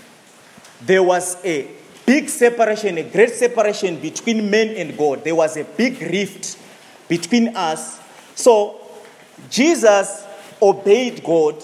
there 0.82 1.02
was 1.02 1.42
a 1.44 1.70
big 2.04 2.28
separation, 2.28 2.98
a 2.98 3.04
great 3.04 3.30
separation 3.30 4.00
between 4.00 4.50
men 4.50 4.70
and 4.70 4.98
God. 4.98 5.22
There 5.22 5.36
was 5.36 5.56
a 5.56 5.62
big 5.64 6.00
rift 6.02 6.58
between 7.08 7.56
us. 7.56 8.00
So 8.34 8.80
Jesus 9.48 10.26
obeyed 10.60 11.22
God. 11.22 11.62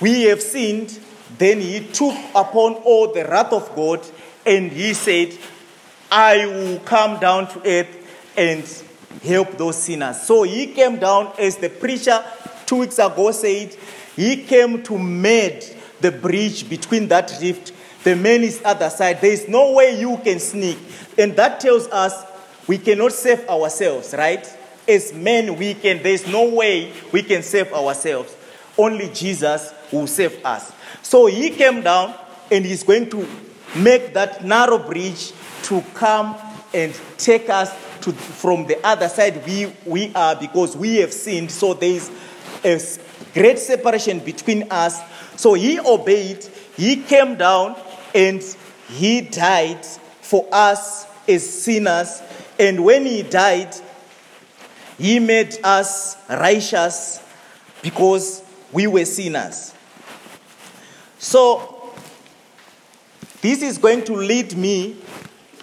We 0.00 0.22
have 0.22 0.42
sinned. 0.42 0.98
Then 1.38 1.60
he 1.60 1.86
took 1.86 2.16
upon 2.34 2.74
all 2.82 3.12
the 3.12 3.24
wrath 3.24 3.52
of 3.52 3.74
God 3.76 4.04
and 4.44 4.72
he 4.72 4.94
said, 4.94 5.38
I 6.14 6.44
will 6.44 6.78
come 6.80 7.18
down 7.18 7.48
to 7.48 7.62
earth 7.66 8.32
and 8.36 8.84
help 9.22 9.56
those 9.56 9.82
sinners. 9.82 10.20
So 10.20 10.42
he 10.42 10.66
came 10.66 10.98
down, 10.98 11.32
as 11.38 11.56
the 11.56 11.70
preacher 11.70 12.22
two 12.66 12.80
weeks 12.80 12.98
ago 12.98 13.32
said, 13.32 13.74
he 14.14 14.44
came 14.44 14.82
to 14.82 14.98
mend 14.98 15.74
the 16.02 16.12
bridge 16.12 16.68
between 16.68 17.08
that 17.08 17.32
rift. 17.40 17.72
The 18.04 18.14
man 18.14 18.42
is 18.42 18.60
other 18.62 18.90
side. 18.90 19.22
There 19.22 19.32
is 19.32 19.48
no 19.48 19.72
way 19.72 19.98
you 19.98 20.18
can 20.22 20.38
sneak. 20.38 20.76
And 21.16 21.34
that 21.36 21.60
tells 21.60 21.88
us 21.88 22.12
we 22.66 22.76
cannot 22.76 23.12
save 23.12 23.48
ourselves, 23.48 24.14
right? 24.16 24.46
As 24.86 25.14
men, 25.14 25.56
we 25.56 25.72
can, 25.72 26.02
there 26.02 26.12
is 26.12 26.26
no 26.26 26.46
way 26.50 26.92
we 27.10 27.22
can 27.22 27.42
save 27.42 27.72
ourselves. 27.72 28.36
Only 28.76 29.08
Jesus 29.14 29.72
will 29.90 30.06
save 30.06 30.44
us. 30.44 30.72
So 31.00 31.24
he 31.24 31.48
came 31.48 31.80
down 31.80 32.14
and 32.50 32.66
he's 32.66 32.82
going 32.82 33.08
to 33.10 33.26
make 33.76 34.12
that 34.12 34.44
narrow 34.44 34.78
bridge 34.78 35.32
to 35.72 35.80
come 35.94 36.36
and 36.74 36.94
take 37.16 37.48
us 37.48 37.70
to, 38.02 38.12
from 38.12 38.66
the 38.66 38.78
other 38.86 39.08
side 39.08 39.42
we, 39.46 39.72
we 39.86 40.12
are 40.14 40.36
because 40.36 40.76
we 40.76 40.96
have 40.96 41.14
sinned. 41.14 41.50
So 41.50 41.72
there 41.72 41.88
is 41.88 42.10
a 42.62 42.78
great 43.32 43.58
separation 43.58 44.18
between 44.18 44.70
us. 44.70 45.00
So 45.40 45.54
he 45.54 45.80
obeyed, 45.80 46.44
he 46.76 46.96
came 46.96 47.36
down, 47.36 47.80
and 48.14 48.42
he 48.88 49.22
died 49.22 49.82
for 50.20 50.46
us 50.52 51.06
as 51.26 51.48
sinners. 51.48 52.20
And 52.58 52.84
when 52.84 53.06
he 53.06 53.22
died, 53.22 53.74
he 54.98 55.20
made 55.20 55.56
us 55.64 56.18
righteous 56.28 57.22
because 57.80 58.42
we 58.72 58.86
were 58.86 59.06
sinners. 59.06 59.72
So, 61.18 61.94
this 63.40 63.62
is 63.62 63.78
going 63.78 64.04
to 64.04 64.14
lead 64.14 64.54
me 64.54 64.96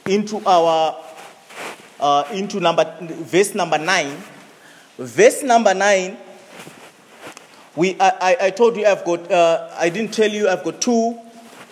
into 0.09 0.41
our 0.45 0.97
uh, 1.99 2.23
into 2.33 2.59
number 2.59 2.95
verse 3.01 3.53
number 3.53 3.77
nine. 3.77 4.17
Verse 4.97 5.43
number 5.43 5.73
nine. 5.73 6.17
We 7.75 7.95
I, 7.99 8.37
I, 8.41 8.49
told 8.49 8.75
you 8.75 8.85
I've 8.85 9.05
got 9.05 9.31
uh, 9.31 9.69
I 9.77 9.89
didn't 9.89 10.13
tell 10.13 10.29
you 10.29 10.49
I've 10.49 10.63
got 10.63 10.81
two 10.81 11.19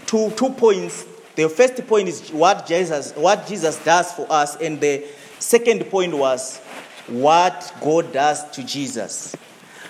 two 0.05 0.31
two 0.31 0.49
points. 0.51 1.05
The 1.35 1.49
first 1.49 1.85
point 1.87 2.07
is 2.07 2.29
what 2.29 2.65
Jesus 2.65 3.13
what 3.15 3.47
Jesus 3.47 3.83
does 3.83 4.11
for 4.13 4.27
us, 4.29 4.55
and 4.57 4.79
the 4.79 5.05
second 5.39 5.89
point 5.89 6.13
was 6.15 6.59
what 7.07 7.73
God 7.81 8.13
does 8.13 8.49
to 8.51 8.63
Jesus. 8.63 9.35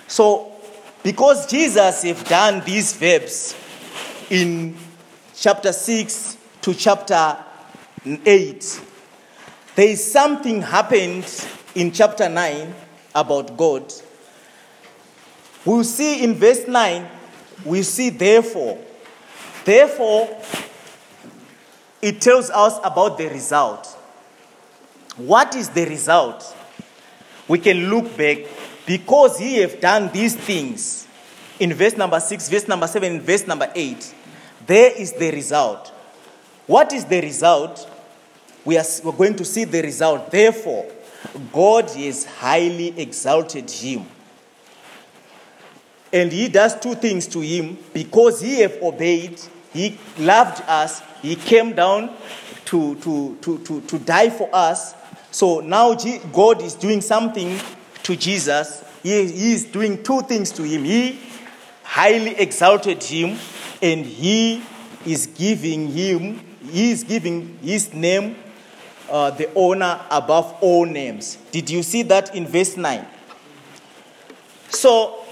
So 0.06 0.52
because 1.02 1.46
Jesus 1.46 2.02
have 2.02 2.24
done 2.24 2.64
these 2.64 2.94
verbs 2.94 3.54
in 4.30 4.76
chapter 5.34 5.72
6 5.72 6.36
to 6.62 6.74
chapter 6.74 7.36
8, 8.04 8.82
there 9.74 9.88
is 9.88 10.12
something 10.12 10.62
happened 10.62 11.48
in 11.74 11.92
chapter 11.92 12.28
9 12.28 12.74
about 13.14 13.56
God. 13.56 13.92
We'll 15.64 15.84
see 15.84 16.22
in 16.22 16.34
verse 16.34 16.66
9, 16.66 17.08
we 17.64 17.82
see 17.82 18.10
therefore. 18.10 18.78
Therefore, 19.64 20.36
it 22.00 22.20
tells 22.20 22.50
us 22.50 22.78
about 22.84 23.18
the 23.18 23.28
result. 23.28 23.86
What 25.16 25.54
is 25.54 25.68
the 25.68 25.84
result? 25.84 26.56
We 27.48 27.58
can 27.58 27.90
look 27.90 28.16
back 28.16 28.38
because 28.86 29.38
he 29.38 29.56
have 29.56 29.80
done 29.80 30.10
these 30.12 30.36
things 30.36 31.06
in 31.58 31.74
verse 31.74 31.96
number 31.96 32.20
6, 32.20 32.48
verse 32.48 32.68
number 32.68 32.86
7, 32.86 33.20
verse 33.20 33.46
number 33.46 33.70
8. 33.74 34.14
There 34.66 34.92
is 34.92 35.12
the 35.12 35.30
result. 35.32 35.92
What 36.68 36.92
is 36.92 37.06
the 37.06 37.20
result? 37.20 37.90
We 38.64 38.76
are 38.76 38.84
we're 39.02 39.12
going 39.12 39.34
to 39.36 39.44
see 39.44 39.64
the 39.64 39.82
result. 39.82 40.30
Therefore, 40.30 40.86
God 41.52 41.90
has 41.90 42.26
highly 42.26 43.00
exalted 43.00 43.70
him. 43.70 44.06
And 46.12 46.30
he 46.30 46.48
does 46.48 46.78
two 46.78 46.94
things 46.94 47.26
to 47.28 47.40
him 47.40 47.78
because 47.92 48.40
he 48.40 48.60
have 48.60 48.80
obeyed, 48.82 49.40
he 49.72 49.98
loved 50.18 50.62
us, 50.68 51.02
he 51.22 51.36
came 51.36 51.74
down 51.74 52.14
to, 52.66 52.94
to, 52.96 53.36
to, 53.40 53.58
to, 53.58 53.80
to 53.80 53.98
die 53.98 54.30
for 54.30 54.48
us. 54.52 54.94
So 55.30 55.60
now 55.60 55.94
God 56.32 56.62
is 56.62 56.74
doing 56.74 57.00
something 57.00 57.58
to 58.02 58.14
Jesus. 58.14 58.84
He, 59.02 59.26
he 59.26 59.52
is 59.52 59.64
doing 59.64 60.02
two 60.02 60.20
things 60.22 60.50
to 60.52 60.62
him. 60.62 60.84
He 60.84 61.18
highly 61.82 62.36
exalted 62.38 63.02
him 63.02 63.38
and 63.80 64.04
he 64.04 64.62
is 65.06 65.26
giving 65.26 65.88
him, 65.88 66.40
he 66.70 66.90
is 66.90 67.04
giving 67.04 67.58
his 67.62 67.92
name 67.94 68.36
uh, 69.10 69.30
the 69.30 69.50
honor 69.56 70.00
above 70.10 70.56
all 70.60 70.84
names. 70.84 71.38
Did 71.50 71.70
you 71.70 71.82
see 71.82 72.02
that 72.02 72.34
in 72.34 72.46
verse 72.46 72.76
9? 72.76 73.06
So 74.70 75.24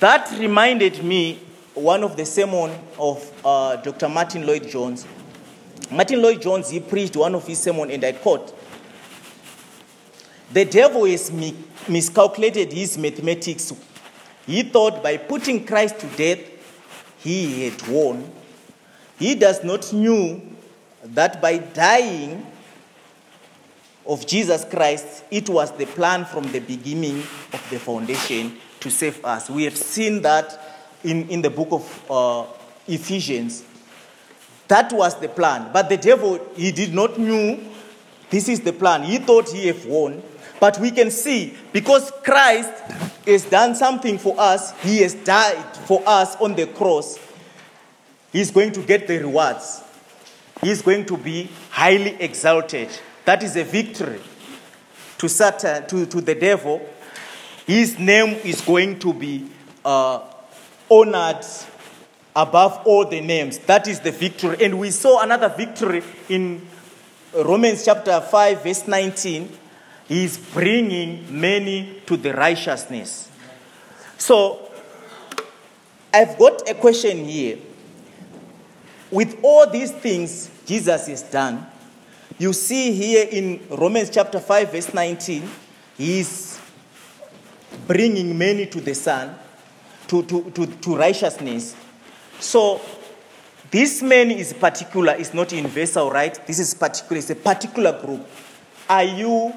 that 0.00 0.30
reminded 0.38 1.02
me 1.02 1.40
one 1.74 2.02
of 2.02 2.16
the 2.16 2.26
sermon 2.26 2.70
of 2.98 3.32
uh, 3.44 3.76
Dr. 3.76 4.08
Martyn 4.08 4.46
Lloyd-Jones. 4.46 5.06
Martin 5.90 6.20
Lloyd 6.20 6.42
Jones, 6.42 6.68
he 6.68 6.80
preached 6.80 7.16
one 7.16 7.34
of 7.34 7.46
his 7.46 7.60
sermon, 7.60 7.90
and 7.90 8.04
I 8.04 8.12
quote, 8.12 8.54
the 10.52 10.64
devil 10.64 11.04
has 11.06 11.30
miscalculated 11.88 12.72
his 12.72 12.98
mathematics. 12.98 13.72
He 14.46 14.62
thought 14.62 15.02
by 15.02 15.16
putting 15.16 15.64
Christ 15.64 16.00
to 16.00 16.06
death, 16.08 16.40
he 17.18 17.64
had 17.68 17.88
won. 17.88 18.30
He 19.18 19.34
does 19.34 19.64
not 19.64 19.92
knew 19.92 20.40
that 21.04 21.40
by 21.40 21.58
dying 21.58 22.46
of 24.06 24.26
Jesus 24.26 24.64
Christ, 24.64 25.24
it 25.30 25.48
was 25.48 25.70
the 25.72 25.86
plan 25.86 26.24
from 26.24 26.50
the 26.50 26.60
beginning 26.60 27.18
of 27.18 27.66
the 27.70 27.78
foundation 27.78 28.56
to 28.80 28.90
save 28.90 29.24
us. 29.24 29.50
We 29.50 29.64
have 29.64 29.76
seen 29.76 30.22
that 30.22 30.58
in, 31.04 31.28
in 31.28 31.42
the 31.42 31.50
book 31.50 31.68
of 31.70 32.10
uh, 32.10 32.46
Ephesians. 32.86 33.64
That 34.68 34.92
was 34.92 35.18
the 35.20 35.28
plan. 35.28 35.70
But 35.72 35.88
the 35.88 35.96
devil, 35.96 36.40
he 36.56 36.72
did 36.72 36.94
not 36.94 37.18
knew 37.18 37.58
this 38.30 38.48
is 38.48 38.60
the 38.60 38.72
plan. 38.72 39.02
He 39.02 39.18
thought 39.18 39.48
he 39.48 39.66
have 39.68 39.84
won. 39.86 40.22
But 40.60 40.78
we 40.78 40.90
can 40.90 41.10
see 41.10 41.56
because 41.72 42.10
Christ 42.24 42.72
has 43.26 43.44
done 43.44 43.74
something 43.74 44.18
for 44.18 44.34
us, 44.38 44.78
he 44.80 44.98
has 44.98 45.14
died 45.14 45.76
for 45.86 46.02
us 46.06 46.36
on 46.36 46.54
the 46.54 46.66
cross. 46.66 47.18
He's 48.32 48.50
going 48.50 48.72
to 48.72 48.82
get 48.82 49.06
the 49.06 49.18
rewards. 49.18 49.82
He's 50.60 50.82
going 50.82 51.06
to 51.06 51.16
be 51.16 51.48
highly 51.70 52.20
exalted. 52.20 52.88
That 53.24 53.42
is 53.42 53.56
a 53.56 53.64
victory 53.64 54.20
to 55.18 55.28
Satan, 55.28 55.86
to, 55.88 56.06
to 56.06 56.20
the 56.20 56.34
devil. 56.34 56.86
His 57.66 57.98
name 57.98 58.40
is 58.44 58.60
going 58.60 58.98
to 59.00 59.12
be 59.12 59.48
uh, 59.84 60.20
honored 60.90 61.44
above 62.34 62.82
all 62.86 63.04
the 63.04 63.20
names. 63.20 63.58
That 63.58 63.88
is 63.88 64.00
the 64.00 64.10
victory. 64.10 64.56
And 64.64 64.78
we 64.78 64.90
saw 64.90 65.22
another 65.22 65.48
victory 65.48 66.02
in 66.28 66.66
Romans 67.34 67.84
chapter 67.84 68.20
5, 68.20 68.62
verse 68.62 68.86
19. 68.86 69.50
He 70.06 70.24
is 70.24 70.38
bringing 70.38 71.40
many 71.40 72.00
to 72.06 72.16
the 72.16 72.32
righteousness. 72.32 73.30
So, 74.16 74.70
I've 76.12 76.38
got 76.38 76.68
a 76.68 76.74
question 76.74 77.24
here. 77.26 77.58
With 79.10 79.38
all 79.42 79.68
these 79.68 79.90
things 79.90 80.50
Jesus 80.66 81.06
has 81.06 81.22
done, 81.22 81.66
you 82.38 82.52
see 82.52 82.92
here 82.92 83.26
in 83.30 83.60
Romans 83.70 84.10
chapter 84.10 84.38
5, 84.38 84.72
verse 84.72 84.94
19, 84.94 85.48
he's 85.96 86.60
bringing 87.86 88.36
many 88.36 88.66
to 88.66 88.80
the 88.80 88.94
Son, 88.94 89.34
to, 90.08 90.22
to, 90.24 90.50
to, 90.50 90.66
to 90.66 90.96
righteousness. 90.96 91.74
So, 92.38 92.80
this 93.70 94.02
man 94.02 94.30
is 94.30 94.52
particular, 94.52 95.14
is 95.14 95.34
not 95.34 95.52
universal, 95.52 96.10
right? 96.10 96.46
This 96.46 96.58
is 96.58 96.74
particular, 96.74 97.18
it's 97.18 97.30
a 97.30 97.34
particular 97.34 97.98
group. 98.00 98.26
Are 98.88 99.04
you 99.04 99.52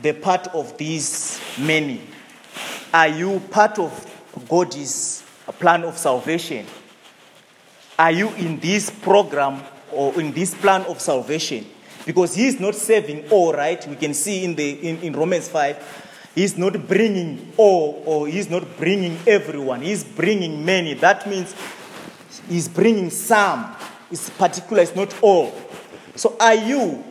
the 0.00 0.12
part 0.12 0.48
of 0.48 0.76
these 0.76 1.40
many? 1.58 2.00
Are 2.92 3.08
you 3.08 3.40
part 3.50 3.78
of 3.78 4.46
God's 4.48 5.24
plan 5.58 5.84
of 5.84 5.98
salvation? 5.98 6.66
Are 7.98 8.12
you 8.12 8.28
in 8.34 8.60
this 8.60 8.90
program 8.90 9.60
or 9.90 10.20
in 10.20 10.30
this 10.30 10.54
plan 10.54 10.82
of 10.82 11.00
salvation? 11.00 11.66
Because 12.06 12.32
he 12.32 12.46
is 12.46 12.60
not 12.60 12.76
saving 12.76 13.28
all, 13.28 13.52
right? 13.52 13.84
We 13.88 13.96
can 13.96 14.14
see 14.14 14.44
in, 14.44 14.54
the, 14.54 14.70
in, 14.88 14.98
in 15.00 15.12
Romans 15.14 15.48
5, 15.48 16.30
he's 16.36 16.56
not 16.56 16.86
bringing 16.86 17.52
all 17.56 18.00
or 18.06 18.28
he's 18.28 18.48
not 18.48 18.76
bringing 18.76 19.18
everyone. 19.26 19.82
He's 19.82 20.04
bringing 20.04 20.64
many. 20.64 20.94
That 20.94 21.28
means 21.28 21.56
he's 22.48 22.68
bringing 22.68 23.10
some. 23.10 23.74
It's 24.12 24.30
particular, 24.30 24.82
it's 24.82 24.94
not 24.94 25.12
all. 25.20 25.52
So, 26.14 26.36
are 26.38 26.54
you 26.54 27.04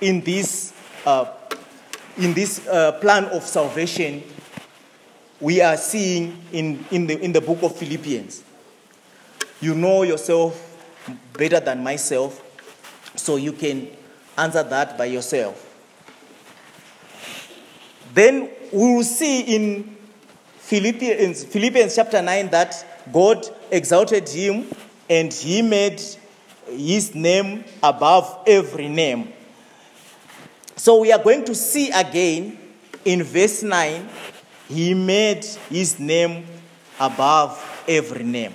in 0.00 0.20
this, 0.22 0.74
uh, 1.06 1.26
in 2.18 2.34
this 2.34 2.66
uh, 2.66 2.92
plan 3.00 3.26
of 3.26 3.44
salvation 3.44 4.24
we 5.40 5.60
are 5.60 5.76
seeing 5.76 6.42
in, 6.52 6.84
in, 6.90 7.06
the, 7.06 7.20
in 7.20 7.32
the 7.32 7.40
book 7.40 7.62
of 7.62 7.76
Philippians? 7.76 8.49
You 9.60 9.74
know 9.74 10.02
yourself 10.02 10.66
better 11.34 11.60
than 11.60 11.82
myself, 11.82 12.42
so 13.16 13.36
you 13.36 13.52
can 13.52 13.88
answer 14.36 14.62
that 14.62 14.96
by 14.96 15.06
yourself. 15.06 15.66
Then 18.14 18.50
we 18.72 18.94
will 18.94 19.04
see 19.04 19.42
in 19.42 19.96
Philippians, 20.58 21.44
Philippians 21.44 21.94
chapter 21.94 22.22
9 22.22 22.48
that 22.50 22.86
God 23.12 23.44
exalted 23.70 24.28
him 24.28 24.66
and 25.08 25.32
he 25.32 25.62
made 25.62 26.00
his 26.66 27.14
name 27.14 27.64
above 27.82 28.44
every 28.46 28.88
name. 28.88 29.32
So 30.76 31.00
we 31.00 31.12
are 31.12 31.22
going 31.22 31.44
to 31.44 31.54
see 31.54 31.90
again 31.90 32.58
in 33.04 33.22
verse 33.22 33.62
9, 33.62 34.08
he 34.68 34.94
made 34.94 35.44
his 35.68 35.98
name 35.98 36.46
above 36.98 37.84
every 37.88 38.24
name. 38.24 38.54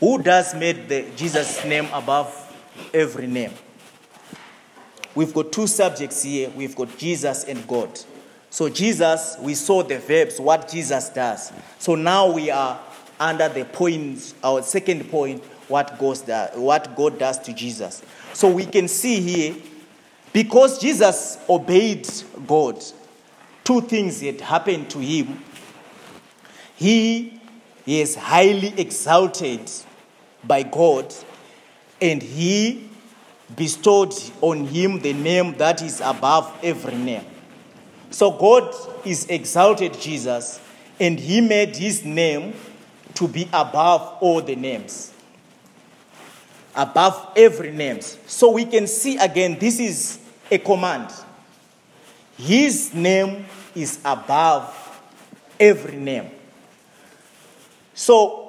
Who 0.00 0.22
does 0.22 0.54
made 0.54 0.88
the 0.88 1.06
Jesus 1.16 1.64
name 1.64 1.88
above 1.92 2.32
every 2.94 3.26
name? 3.26 3.52
We've 5.14 5.34
got 5.34 5.50
two 5.50 5.66
subjects 5.66 6.22
here. 6.22 6.50
We've 6.50 6.76
got 6.76 6.96
Jesus 6.96 7.44
and 7.44 7.66
God. 7.66 7.98
So 8.50 8.68
Jesus, 8.68 9.36
we 9.40 9.54
saw 9.54 9.82
the 9.82 9.98
verbs, 9.98 10.40
what 10.40 10.68
Jesus 10.68 11.08
does. 11.08 11.52
So 11.78 11.96
now 11.96 12.30
we 12.30 12.50
are 12.50 12.80
under 13.18 13.48
the 13.48 13.64
point, 13.64 14.34
our 14.44 14.62
second 14.62 15.10
point, 15.10 15.42
what, 15.66 15.98
goes 15.98 16.22
there, 16.22 16.50
what 16.54 16.94
God 16.94 17.18
does 17.18 17.38
to 17.40 17.52
Jesus. 17.52 18.00
So 18.32 18.48
we 18.48 18.64
can 18.64 18.86
see 18.86 19.20
here, 19.20 19.56
because 20.32 20.78
Jesus 20.78 21.38
obeyed 21.48 22.08
God, 22.46 22.82
two 23.64 23.80
things 23.80 24.20
had 24.20 24.40
happened 24.40 24.88
to 24.90 24.98
him. 25.00 25.42
He 26.76 27.40
is 27.84 28.14
highly 28.14 28.72
exalted 28.80 29.68
by 30.44 30.62
God, 30.62 31.14
and 32.00 32.22
he 32.22 32.88
bestowed 33.56 34.14
on 34.40 34.66
him 34.66 35.00
the 35.00 35.12
name 35.12 35.56
that 35.58 35.82
is 35.82 36.00
above 36.00 36.52
every 36.62 36.96
name. 36.96 37.24
So 38.10 38.30
God 38.30 38.74
is 39.04 39.26
exalted 39.26 39.98
Jesus, 39.98 40.60
and 41.00 41.18
he 41.18 41.40
made 41.40 41.76
his 41.76 42.04
name 42.04 42.54
to 43.14 43.28
be 43.28 43.48
above 43.52 44.18
all 44.20 44.40
the 44.40 44.56
names. 44.56 45.12
Above 46.74 47.32
every 47.36 47.72
name. 47.72 48.00
So 48.00 48.50
we 48.50 48.64
can 48.64 48.86
see 48.86 49.16
again, 49.16 49.58
this 49.58 49.80
is 49.80 50.20
a 50.50 50.58
command. 50.58 51.10
His 52.36 52.94
name 52.94 53.46
is 53.74 53.98
above 54.04 54.74
every 55.58 55.96
name. 55.96 56.30
So 57.94 58.47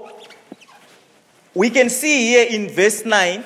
we 1.53 1.69
can 1.69 1.89
see 1.89 2.29
here 2.29 2.47
in 2.49 2.69
verse 2.69 3.05
9, 3.05 3.43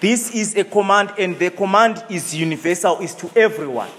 this 0.00 0.34
is 0.34 0.56
a 0.56 0.64
command, 0.64 1.12
and 1.18 1.38
the 1.38 1.50
command 1.50 2.04
is 2.10 2.34
universal, 2.34 2.98
is 2.98 3.14
to 3.14 3.30
everyone. 3.36 3.90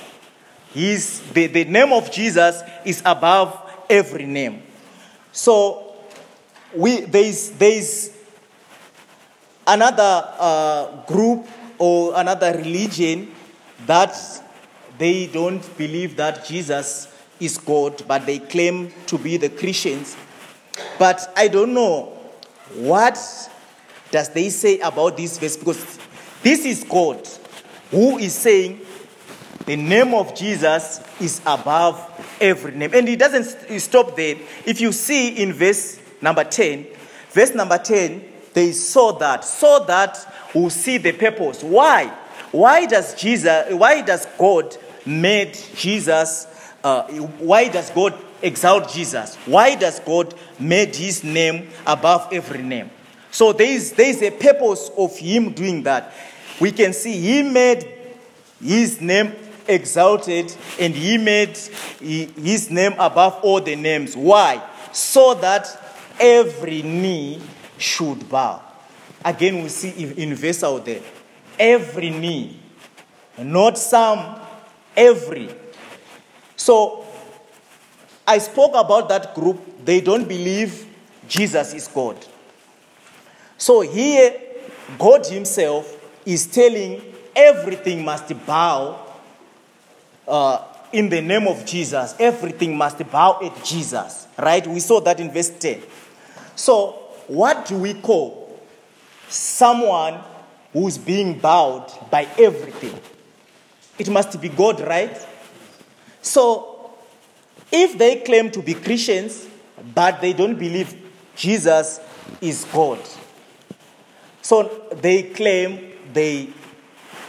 He's, 0.73 1.21
the, 1.31 1.47
the 1.47 1.65
name 1.65 1.91
of 1.93 2.11
Jesus 2.11 2.61
is 2.85 3.01
above 3.05 3.59
every 3.89 4.25
name. 4.25 4.61
So 5.31 5.95
we, 6.75 7.01
there, 7.01 7.23
is, 7.23 7.51
there 7.51 7.71
is 7.71 8.13
another 9.65 10.23
uh, 10.37 11.05
group 11.05 11.47
or 11.77 12.13
another 12.15 12.57
religion 12.57 13.31
that 13.85 14.15
they 14.97 15.27
don't 15.27 15.77
believe 15.77 16.15
that 16.17 16.45
Jesus 16.45 17.07
is 17.39 17.57
God, 17.57 18.03
but 18.07 18.25
they 18.25 18.39
claim 18.39 18.91
to 19.07 19.17
be 19.17 19.37
the 19.37 19.49
Christians. 19.49 20.17
But 20.99 21.31
I 21.35 21.47
don't 21.47 21.73
know 21.73 22.16
what 22.75 23.17
does 24.11 24.29
they 24.29 24.49
say 24.49 24.79
about 24.79 25.17
this 25.17 25.37
verse 25.37 25.57
because 25.57 25.99
this 26.43 26.65
is 26.65 26.83
God 26.83 27.27
who 27.91 28.17
is 28.17 28.33
saying 28.33 28.81
the 29.65 29.75
name 29.75 30.13
of 30.13 30.33
Jesus 30.33 31.01
is 31.19 31.41
above 31.45 31.99
every 32.39 32.73
name. 32.73 32.93
And 32.93 33.07
it 33.09 33.19
doesn't 33.19 33.79
stop 33.81 34.15
there. 34.15 34.37
If 34.65 34.79
you 34.79 34.93
see 34.93 35.43
in 35.43 35.51
verse 35.51 35.99
number 36.21 36.45
10, 36.45 36.87
verse 37.31 37.53
number 37.53 37.77
10, 37.77 38.23
they 38.53 38.71
saw 38.71 39.11
that, 39.17 39.43
so 39.43 39.83
that 39.85 40.17
we 40.55 40.69
see 40.69 40.97
the 40.97 41.11
purpose. 41.11 41.63
Why? 41.63 42.05
Why 42.51 42.85
does 42.85 43.13
Jesus, 43.15 43.73
why 43.73 44.01
does 44.01 44.25
God 44.37 44.75
made 45.05 45.59
Jesus, 45.75 46.47
uh, 46.81 47.03
why 47.03 47.67
does 47.67 47.89
God 47.89 48.13
exalt 48.41 48.89
Jesus? 48.89 49.35
Why 49.45 49.75
does 49.75 49.99
God 49.99 50.33
made 50.59 50.95
his 50.95 51.23
name 51.23 51.69
above 51.85 52.29
every 52.31 52.61
name? 52.61 52.89
So 53.31 53.53
there 53.53 53.67
is, 53.67 53.91
there 53.93 54.09
is 54.09 54.21
a 54.21 54.31
purpose 54.31 54.89
of 54.97 55.17
him 55.17 55.51
doing 55.51 55.83
that. 55.83 56.13
We 56.59 56.71
can 56.71 56.93
see 56.93 57.13
he 57.19 57.43
made 57.43 57.87
his 58.63 58.99
name 59.01 59.33
exalted 59.67 60.55
and 60.79 60.93
he 60.95 61.17
made 61.17 61.57
his 61.99 62.71
name 62.71 62.93
above 62.93 63.39
all 63.43 63.61
the 63.61 63.75
names. 63.75 64.15
Why? 64.15 64.63
So 64.91 65.33
that 65.35 65.67
every 66.19 66.81
knee 66.81 67.41
should 67.77 68.27
bow. 68.29 68.61
Again, 69.23 69.61
we 69.61 69.69
see 69.69 69.89
in 70.17 70.33
verse 70.35 70.63
out 70.63 70.85
there. 70.85 71.01
Every 71.59 72.09
knee, 72.09 72.59
not 73.37 73.77
some, 73.77 74.39
every. 74.95 75.49
So, 76.55 77.05
I 78.27 78.39
spoke 78.39 78.73
about 78.75 79.07
that 79.07 79.33
group. 79.33 79.85
They 79.85 80.01
don't 80.01 80.27
believe 80.27 80.85
Jesus 81.29 81.73
is 81.73 81.87
God. 81.87 82.17
So, 83.57 83.81
here, 83.81 84.39
God 84.99 85.25
Himself 85.25 85.93
is 86.25 86.45
telling 86.45 87.01
everything 87.33 88.03
must 88.03 88.45
bow 88.45 88.99
uh, 90.27 90.63
in 90.91 91.07
the 91.07 91.21
name 91.21 91.47
of 91.47 91.65
Jesus. 91.65 92.15
Everything 92.19 92.77
must 92.77 93.09
bow 93.09 93.39
at 93.41 93.63
Jesus, 93.63 94.27
right? 94.37 94.65
We 94.67 94.81
saw 94.81 94.99
that 95.01 95.19
in 95.19 95.31
verse 95.31 95.49
10. 95.49 95.81
So, 96.55 96.91
what 97.27 97.65
do 97.65 97.77
we 97.77 97.93
call 97.93 98.59
someone 99.29 100.19
who's 100.73 100.97
being 100.97 101.39
bowed 101.39 101.91
by 102.11 102.27
everything? 102.37 102.99
It 103.97 104.09
must 104.09 104.39
be 104.39 104.49
God, 104.49 104.81
right? 104.81 105.17
So, 106.21 106.76
if 107.71 107.97
they 107.97 108.21
claim 108.21 108.51
to 108.51 108.61
be 108.61 108.73
Christians, 108.73 109.47
but 109.93 110.21
they 110.21 110.33
don't 110.33 110.57
believe 110.57 110.95
Jesus 111.35 111.99
is 112.41 112.65
God, 112.65 112.99
so 114.41 114.87
they 115.01 115.23
claim 115.23 115.93
they 116.13 116.49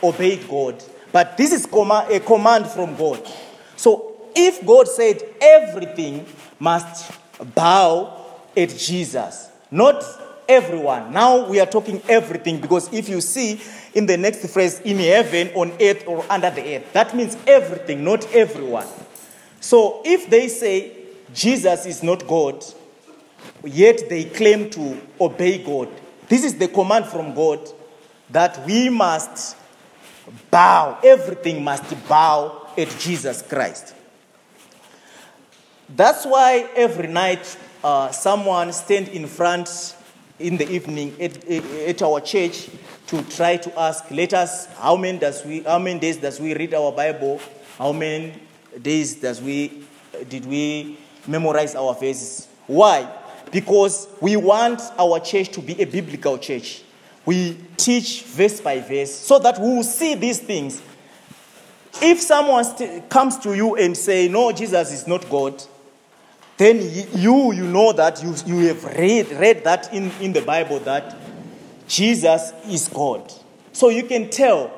obey 0.02 0.36
God, 0.36 0.82
but 1.12 1.36
this 1.36 1.52
is 1.52 1.64
a 1.66 2.20
command 2.20 2.66
from 2.66 2.96
God. 2.96 3.26
So 3.76 4.30
if 4.34 4.64
God 4.64 4.88
said 4.88 5.22
everything 5.40 6.24
must 6.58 7.12
bow 7.54 8.24
at 8.56 8.70
Jesus, 8.70 9.50
not 9.70 10.04
everyone. 10.48 11.12
Now 11.12 11.46
we 11.46 11.60
are 11.60 11.66
talking 11.66 12.00
everything 12.08 12.60
because 12.60 12.92
if 12.92 13.08
you 13.08 13.20
see 13.20 13.60
in 13.94 14.06
the 14.06 14.16
next 14.16 14.46
phrase, 14.48 14.80
in 14.80 14.98
heaven, 14.98 15.48
on 15.54 15.72
earth, 15.80 16.04
or 16.06 16.24
under 16.30 16.50
the 16.50 16.76
earth, 16.76 16.92
that 16.92 17.14
means 17.14 17.36
everything, 17.46 18.02
not 18.02 18.26
everyone. 18.34 18.86
So 19.60 20.02
if 20.04 20.28
they 20.30 20.48
say 20.48 20.92
Jesus 21.34 21.86
is 21.86 22.02
not 22.02 22.26
God, 22.26 22.64
yet 23.64 24.08
they 24.08 24.24
claim 24.24 24.70
to 24.70 25.00
obey 25.20 25.62
God, 25.62 25.88
this 26.28 26.44
is 26.44 26.56
the 26.56 26.68
command 26.68 27.06
from 27.06 27.34
God 27.34 27.68
that 28.30 28.64
we 28.66 28.88
must 28.88 29.56
bow, 30.50 30.98
everything 31.02 31.64
must 31.64 32.08
bow 32.08 32.68
at 32.76 32.88
Jesus 32.98 33.42
Christ. 33.42 33.94
That's 35.88 36.26
why 36.26 36.68
every 36.76 37.08
night 37.08 37.56
uh, 37.82 38.10
someone 38.10 38.72
stand 38.72 39.08
in 39.08 39.26
front 39.26 39.96
in 40.38 40.56
the 40.56 40.70
evening 40.70 41.16
at, 41.20 41.44
at 41.48 42.02
our 42.02 42.20
church 42.20 42.68
to 43.06 43.22
try 43.22 43.56
to 43.56 43.80
ask, 43.80 44.10
let 44.10 44.34
us, 44.34 44.66
how 44.74 44.96
many, 44.96 45.18
does 45.18 45.44
we, 45.44 45.60
how 45.60 45.78
many 45.78 45.98
days 45.98 46.18
does 46.18 46.38
we 46.38 46.54
read 46.54 46.74
our 46.74 46.92
Bible? 46.92 47.40
How 47.78 47.92
many 47.92 48.34
days 48.78 49.16
does 49.16 49.40
we, 49.40 49.82
did 50.28 50.46
we 50.46 50.98
memorize 51.26 51.74
our 51.74 51.94
verses? 51.94 52.48
Why? 52.66 53.10
Because 53.50 54.08
we 54.20 54.36
want 54.36 54.80
our 54.98 55.20
church 55.20 55.50
to 55.50 55.60
be 55.60 55.80
a 55.80 55.86
biblical 55.86 56.38
church 56.38 56.82
we 57.28 57.58
teach 57.76 58.22
verse 58.22 58.58
by 58.58 58.80
verse 58.80 59.14
so 59.14 59.38
that 59.38 59.58
we 59.58 59.68
will 59.68 59.84
see 59.84 60.14
these 60.14 60.38
things. 60.38 60.80
If 62.00 62.22
someone 62.22 62.64
st- 62.64 63.10
comes 63.10 63.36
to 63.40 63.54
you 63.54 63.76
and 63.76 63.94
say, 63.94 64.28
no, 64.28 64.50
Jesus 64.50 64.90
is 64.90 65.06
not 65.06 65.28
God, 65.28 65.62
then 66.56 66.80
you, 67.12 67.52
you 67.52 67.64
know 67.64 67.92
that 67.92 68.22
you, 68.22 68.34
you 68.46 68.68
have 68.68 68.82
read, 68.82 69.30
read 69.32 69.62
that 69.64 69.92
in, 69.92 70.10
in 70.22 70.32
the 70.32 70.40
Bible 70.40 70.78
that 70.80 71.16
Jesus 71.86 72.50
is 72.66 72.88
God. 72.88 73.30
So 73.72 73.90
you 73.90 74.04
can 74.04 74.30
tell, 74.30 74.72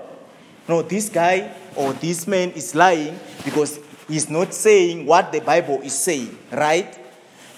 no, 0.66 0.82
this 0.82 1.08
guy 1.08 1.54
or 1.76 1.92
this 1.92 2.26
man 2.26 2.50
is 2.50 2.74
lying 2.74 3.16
because 3.44 3.78
he's 4.10 4.28
not 4.28 4.52
saying 4.52 5.06
what 5.06 5.30
the 5.30 5.40
Bible 5.40 5.80
is 5.82 5.96
saying, 5.96 6.36
right? 6.50 6.98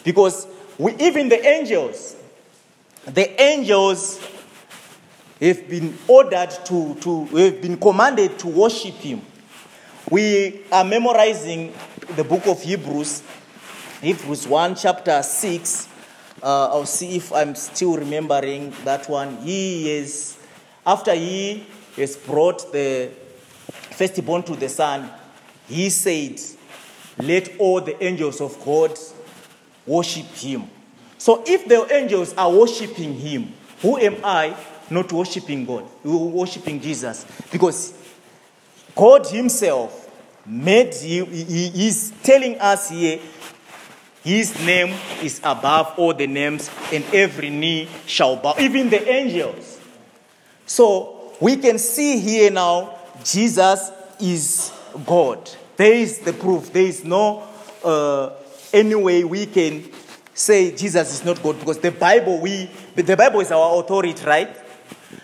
Because 0.05 0.47
we, 0.79 0.95
even 0.97 1.29
the 1.29 1.45
angels, 1.45 2.15
the 3.07 3.41
angels 3.41 4.21
have 5.41 5.69
been 5.69 5.97
ordered 6.07 6.51
to, 6.67 6.95
to 6.97 7.25
have 7.37 7.63
been 7.63 7.77
commanded 7.79 8.39
to 8.39 8.49
worship 8.49 8.95
him. 8.95 9.23
We 10.11 10.61
are 10.71 10.85
memorizing 10.85 11.73
the 12.17 12.25
book 12.25 12.47
of 12.47 12.63
Hebrews, 12.63 13.23
Hebrews 14.03 14.47
1, 14.47 14.75
chapter 14.77 15.23
6. 15.23 15.89
Uh, 16.43 16.67
I'll 16.67 16.87
see 16.87 17.17
if 17.17 17.33
I'm 17.33 17.55
still 17.55 17.97
remembering 17.97 18.75
that 18.85 19.09
one. 19.09 19.39
He 19.39 19.91
is, 19.91 20.37
after 20.87 21.15
he 21.15 21.67
has 21.97 22.17
brought 22.17 22.71
the 22.73 23.11
firstborn 23.91 24.43
to 24.43 24.57
the 24.57 24.69
Son, 24.69 25.11
he 25.73 25.91
said, 25.91 26.41
Let 27.19 27.59
all 27.59 27.81
the 27.81 28.03
angels 28.03 28.41
of 28.41 28.63
God 28.65 28.99
worship 29.87 30.27
him. 30.27 30.65
So 31.19 31.43
if 31.47 31.67
the 31.69 31.87
angels 31.95 32.35
are 32.37 32.51
worshiping 32.53 33.15
him, 33.15 33.53
who 33.81 33.99
am 33.99 34.17
I 34.25 34.57
not 34.91 35.13
worshiping 35.13 35.65
God? 35.65 35.85
Worshiping 36.05 36.81
Jesus. 36.81 37.27
Because 37.51 37.95
God 38.95 39.27
Himself 39.27 40.11
made 40.47 40.95
you, 41.03 41.25
He 41.25 41.89
is 41.89 42.13
telling 42.23 42.59
us 42.61 42.91
here, 42.91 43.19
His 44.23 44.55
name 44.65 44.95
is 45.23 45.41
above 45.43 45.95
all 45.97 46.15
the 46.15 46.27
names, 46.27 46.71
and 46.93 47.05
every 47.13 47.51
knee 47.51 47.89
shall 48.07 48.37
bow, 48.37 48.55
even 48.59 48.91
the 48.91 49.09
angels. 49.09 49.81
So 50.67 51.35
we 51.41 51.57
can 51.57 51.79
see 51.79 52.19
here 52.19 52.51
now, 52.51 52.99
Jesus 53.25 53.91
is 54.21 54.73
God. 55.07 55.51
There 55.77 55.93
is 55.93 56.19
the 56.19 56.33
proof. 56.33 56.73
There 56.73 56.83
is 56.83 57.05
no 57.05 57.49
uh, 57.85 58.31
any 58.73 58.95
way 58.95 59.25
we 59.25 59.47
can 59.47 59.91
say 60.35 60.75
Jesus 60.75 61.15
is 61.15 61.25
not 61.25 61.43
God 61.43 61.59
because 61.59 61.79
the 61.79 61.91
Bible 61.91 62.41
we 62.41 62.71
the 62.95 63.17
Bible 63.17 63.41
is 63.41 63.51
our 63.53 63.81
authority, 63.81 64.25
right? 64.25 64.57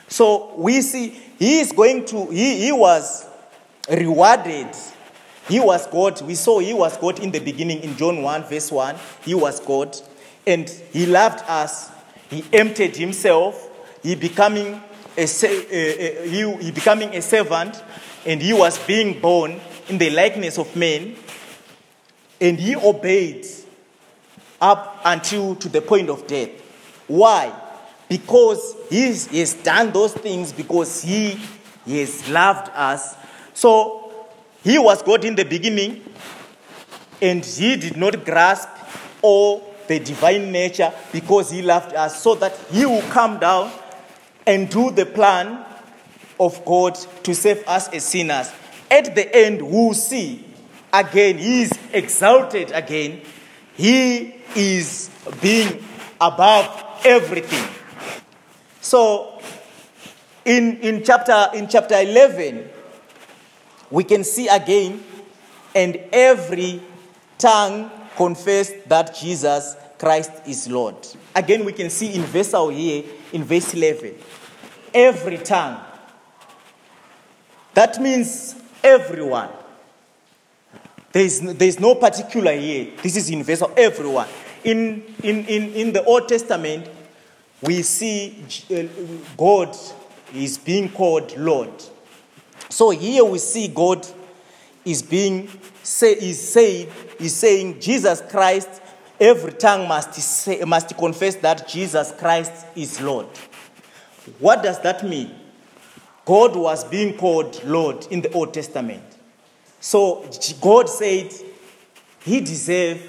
So 0.08 0.54
we 0.56 0.82
see 0.82 1.10
he 1.38 1.60
is 1.60 1.72
going 1.72 2.04
to 2.06 2.26
he, 2.26 2.64
he 2.66 2.72
was 2.72 3.26
rewarded. 3.90 4.68
He 5.48 5.60
was 5.60 5.86
God. 5.86 6.20
We 6.22 6.34
saw 6.34 6.58
he 6.58 6.74
was 6.74 6.96
God 6.98 7.20
in 7.20 7.30
the 7.30 7.38
beginning 7.38 7.80
in 7.80 7.96
John 7.96 8.22
1, 8.22 8.44
verse 8.44 8.70
1. 8.70 8.96
He 9.24 9.34
was 9.34 9.60
God. 9.60 9.96
And 10.46 10.68
he 10.92 11.06
loved 11.06 11.42
us. 11.48 11.90
He 12.28 12.44
emptied 12.52 12.96
himself. 12.96 13.66
He 14.02 14.14
becoming 14.14 14.82
a, 15.16 15.22
a, 15.22 16.24
a 16.24 16.28
he, 16.28 16.56
he 16.64 16.70
becoming 16.70 17.14
a 17.14 17.22
servant. 17.22 17.82
And 18.26 18.42
he 18.42 18.52
was 18.52 18.78
being 18.86 19.20
born 19.20 19.58
in 19.88 19.98
the 19.98 20.10
likeness 20.10 20.58
of 20.58 20.74
men. 20.76 21.16
And 22.40 22.58
he 22.58 22.76
obeyed 22.76 23.46
up 24.60 25.00
until 25.04 25.54
to 25.56 25.68
the 25.68 25.80
point 25.80 26.08
of 26.08 26.26
death. 26.26 26.50
Why? 27.06 27.52
Because 28.08 28.76
he 28.90 29.06
has 29.06 29.54
done 29.54 29.92
those 29.92 30.14
things 30.14 30.52
because 30.52 31.02
he, 31.02 31.38
he 31.84 31.98
has 32.00 32.28
loved 32.28 32.70
us. 32.74 33.16
So 33.54 34.26
he 34.62 34.78
was 34.78 35.02
God 35.02 35.24
in 35.24 35.34
the 35.34 35.44
beginning, 35.44 36.04
and 37.20 37.44
he 37.44 37.76
did 37.76 37.96
not 37.96 38.24
grasp 38.24 38.68
all 39.22 39.74
the 39.86 39.98
divine 39.98 40.52
nature 40.52 40.92
because 41.12 41.50
he 41.50 41.62
loved 41.62 41.94
us, 41.94 42.22
so 42.22 42.34
that 42.36 42.56
he 42.70 42.86
will 42.86 43.02
come 43.10 43.38
down 43.38 43.72
and 44.46 44.68
do 44.68 44.90
the 44.90 45.06
plan 45.06 45.64
of 46.38 46.64
God 46.64 46.94
to 47.24 47.34
save 47.34 47.66
us 47.66 47.88
as 47.88 48.04
sinners. 48.04 48.52
At 48.90 49.14
the 49.14 49.34
end, 49.34 49.62
we 49.62 49.70
will 49.70 49.94
see 49.94 50.44
again, 50.92 51.38
he 51.38 51.62
is 51.62 51.72
exalted 51.92 52.72
again. 52.72 53.20
He 53.76 54.34
is 54.56 55.10
being 55.40 55.84
above 56.20 57.00
everything. 57.04 57.68
So, 58.80 59.40
in, 60.44 60.78
in, 60.78 61.04
chapter, 61.04 61.48
in 61.54 61.68
chapter 61.68 62.00
11, 62.00 62.68
we 63.90 64.04
can 64.04 64.24
see 64.24 64.48
again, 64.48 65.02
and 65.74 65.96
every 66.12 66.82
tongue 67.36 67.90
confess 68.16 68.72
that 68.86 69.14
Jesus 69.14 69.76
Christ 69.98 70.30
is 70.46 70.68
Lord. 70.68 70.96
Again, 71.34 71.64
we 71.64 71.72
can 71.72 71.90
see 71.90 72.14
in 72.14 72.22
verse 72.22 72.54
out 72.54 72.70
here, 72.70 73.04
in 73.32 73.44
verse 73.44 73.74
11, 73.74 74.14
every 74.94 75.38
tongue. 75.38 75.80
That 77.74 78.00
means 78.00 78.56
everyone. 78.88 79.50
There 81.12 81.24
is, 81.24 81.40
there 81.40 81.68
is 81.68 81.80
no 81.80 81.94
particular 81.94 82.52
here. 82.52 82.92
This 83.02 83.16
is 83.16 83.62
of 83.62 83.72
everyone. 83.76 84.28
In, 84.64 85.02
in, 85.22 85.44
in, 85.46 85.72
in 85.72 85.92
the 85.92 86.04
Old 86.04 86.28
Testament, 86.28 86.88
we 87.62 87.82
see 87.82 88.44
uh, 88.70 88.84
God 89.36 89.76
is 90.34 90.58
being 90.58 90.90
called 90.90 91.36
Lord. 91.36 91.72
So 92.68 92.90
here 92.90 93.24
we 93.24 93.38
see 93.38 93.68
God 93.68 94.06
is 94.84 95.02
being 95.02 95.48
say, 95.82 96.12
is 96.12 96.52
saying 96.52 96.88
is 97.18 97.34
saying 97.34 97.80
Jesus 97.80 98.22
Christ. 98.30 98.68
Every 99.20 99.52
tongue 99.52 99.88
must 99.88 100.14
say, 100.14 100.62
must 100.64 100.96
confess 100.96 101.34
that 101.36 101.66
Jesus 101.66 102.12
Christ 102.12 102.52
is 102.76 103.00
Lord. 103.00 103.26
What 104.38 104.62
does 104.62 104.80
that 104.82 105.02
mean? 105.02 105.34
God 106.28 106.56
was 106.56 106.84
being 106.84 107.16
called 107.16 107.64
Lord 107.64 108.06
in 108.10 108.20
the 108.20 108.30
Old 108.32 108.52
Testament. 108.52 109.02
So 109.80 110.30
God 110.60 110.86
said 110.86 111.32
he 112.22 112.40
deserved 112.40 113.00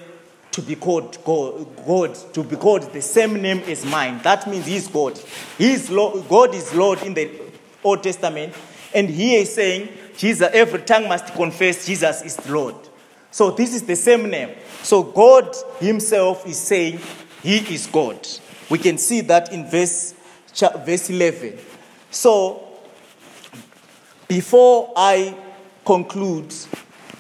to 0.51 0.62
be 0.62 0.77
called 0.77 1.17
God, 1.25 1.67
God, 1.86 2.15
to 2.34 2.43
be 2.45 2.55
called 2.55 2.84
the 2.93 3.01
same 3.01 3.41
name 3.41 3.60
as 3.67 3.86
mine. 3.86 4.21
That 4.23 4.47
means 4.47 4.65
he's 4.65 4.88
God. 4.88 5.19
He's 5.58 5.89
Lord, 5.89 6.29
God 6.29 6.55
is 6.55 6.73
Lord 6.73 7.03
in 7.03 7.13
the 7.13 7.29
Old 7.84 8.03
Testament. 8.03 8.53
And 8.95 9.10
he 9.10 9.36
is 9.36 9.53
saying, 9.53 9.89
Jesus, 10.15 10.49
every 10.53 10.79
tongue 10.84 11.10
must 11.10 11.34
confess 11.34 11.86
Jesus 11.86 12.21
is 12.21 12.49
Lord. 12.49 12.75
So 13.32 13.51
this 13.51 13.75
is 13.75 13.84
the 13.84 13.97
same 13.97 14.29
name. 14.29 14.55
So 14.82 15.03
God 15.03 15.53
himself 15.82 16.47
is 16.47 16.58
saying 16.58 17.01
he 17.43 17.58
is 17.73 17.86
God. 17.86 18.25
We 18.69 18.77
can 18.77 18.97
see 18.97 19.19
that 19.21 19.51
in 19.51 19.69
verse, 19.69 20.13
verse 20.86 21.10
11. 21.10 21.58
So 22.12 22.68
before 24.30 24.94
I 24.96 25.36
conclude, 25.84 26.54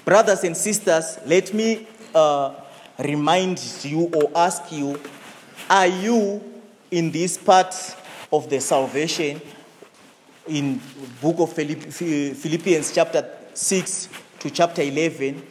brothers 0.05 0.43
and 0.43 0.55
sisters, 0.55 1.17
let 1.25 1.53
me 1.55 1.87
uh, 2.13 2.53
remind 2.99 3.59
you 3.81 4.11
or 4.13 4.31
ask 4.35 4.71
you 4.71 4.99
are 5.67 5.87
you 5.87 6.41
in 6.91 7.11
this 7.11 7.35
part 7.35 7.75
of 8.31 8.47
the 8.49 8.61
salvation 8.61 9.41
in 10.47 10.79
book 11.21 11.39
of 11.39 11.53
philippians 11.53 12.93
chapter 12.93 13.27
6 13.53 14.09
to 14.39 14.49
chapter 14.49 14.81
11 14.81 15.45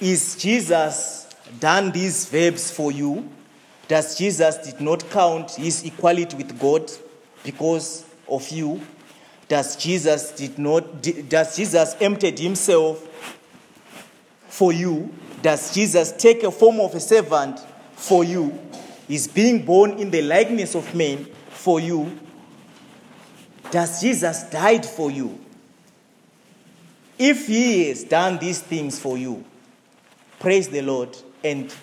is 0.00 0.36
jesus 0.36 1.28
done 1.60 1.90
these 1.90 2.26
verbs 2.28 2.70
for 2.70 2.90
you? 2.90 3.28
Does 3.88 4.16
jesus 4.16 4.56
did 4.56 4.80
not 4.80 5.08
count 5.10 5.52
his 5.52 5.84
equality 5.84 6.36
with 6.36 6.58
god 6.58 6.90
because 7.44 8.04
of 8.28 8.48
you 8.50 8.80
does 9.52 9.76
jesus 9.76 10.32
did 10.32 10.58
not 10.58 10.82
does 11.28 11.56
jesus 11.56 11.88
emptied 12.00 12.38
himself 12.38 12.96
for 14.48 14.72
you 14.72 14.94
does 15.42 15.74
Jesus 15.74 16.12
take 16.12 16.44
a 16.44 16.52
form 16.52 16.78
of 16.78 16.94
a 16.94 17.00
servant 17.00 17.58
for 17.94 18.22
you? 18.22 18.56
Is 19.08 19.26
being 19.26 19.64
born 19.64 19.98
in 19.98 20.10
the 20.10 20.22
likeness 20.22 20.76
of 20.76 20.94
men 20.94 21.26
for 21.50 21.80
you? 21.80 22.16
Does 23.72 24.00
Jesus 24.00 24.44
died 24.44 24.86
for 24.86 25.10
you? 25.10 25.38
If 27.18 27.48
he 27.48 27.88
has 27.88 28.04
done 28.04 28.38
these 28.38 28.60
things 28.60 29.00
for 29.00 29.18
you, 29.18 29.44
praise 30.38 30.68
the 30.68 30.82
Lord 30.82 31.16
and 31.42 31.74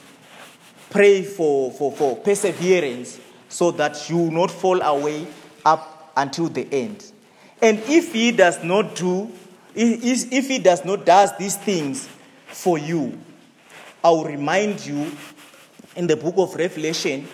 pray 0.89 1.23
for, 1.23 1.71
for, 1.71 1.91
for 1.91 2.15
perseverance 2.17 3.19
so 3.49 3.71
that 3.71 4.09
you 4.09 4.17
will 4.17 4.31
not 4.31 4.51
fall 4.51 4.81
away 4.81 5.27
up 5.65 6.13
until 6.15 6.47
the 6.47 6.67
end. 6.73 7.11
And 7.61 7.79
if 7.87 8.13
he 8.13 8.31
does 8.31 8.63
not 8.63 8.95
do, 8.95 9.31
if 9.75 10.47
he 10.47 10.59
does 10.59 10.85
not 10.85 11.05
does 11.05 11.37
these 11.37 11.57
things 11.57 12.07
for 12.47 12.77
you, 12.77 13.19
I 14.03 14.09
will 14.09 14.25
remind 14.25 14.85
you 14.85 15.11
in 15.95 16.07
the 16.07 16.15
book 16.15 16.35
of 16.37 16.55
Revelation, 16.55 17.27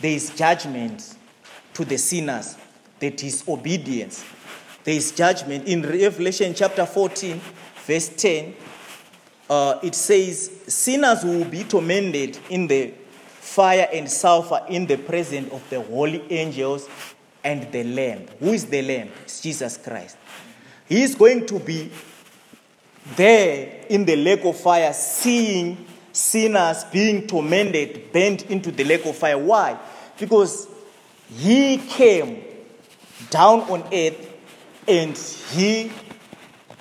there 0.00 0.12
is 0.12 0.30
judgment 0.30 1.16
to 1.74 1.84
the 1.84 1.98
sinners, 1.98 2.56
that 3.00 3.22
is 3.24 3.42
obedience. 3.48 4.24
There 4.84 4.94
is 4.94 5.12
judgment. 5.12 5.66
In 5.66 5.82
Revelation 5.82 6.54
chapter 6.54 6.86
14, 6.86 7.40
verse 7.84 8.08
10, 8.10 8.54
uh, 9.50 9.78
it 9.82 9.94
says, 9.94 10.50
Sinners 10.68 11.24
will 11.24 11.44
be 11.44 11.64
tormented 11.64 12.38
in 12.48 12.68
the 12.68 12.94
fire 13.24 13.88
and 13.92 14.08
sulfur 14.08 14.64
in 14.68 14.86
the 14.86 14.96
presence 14.96 15.52
of 15.52 15.68
the 15.68 15.80
holy 15.80 16.22
angels 16.30 16.88
and 17.44 17.70
the 17.72 17.84
Lamb. 17.84 18.26
Who 18.38 18.52
is 18.52 18.66
the 18.66 18.82
Lamb? 18.82 19.10
It's 19.22 19.40
Jesus 19.40 19.76
Christ. 19.76 20.16
He 20.88 21.02
is 21.02 21.14
going 21.14 21.46
to 21.46 21.58
be 21.58 21.90
there 23.16 23.84
in 23.88 24.04
the 24.04 24.16
lake 24.16 24.44
of 24.44 24.58
fire, 24.58 24.92
seeing 24.92 25.86
sinners 26.12 26.84
being 26.84 27.26
tormented, 27.26 28.12
bent 28.12 28.50
into 28.50 28.70
the 28.70 28.84
lake 28.84 29.04
of 29.06 29.16
fire. 29.16 29.38
Why? 29.38 29.78
Because 30.18 30.68
he 31.30 31.78
came 31.78 32.44
down 33.30 33.60
on 33.62 33.82
earth 33.92 34.30
and 34.86 35.16
he 35.16 35.90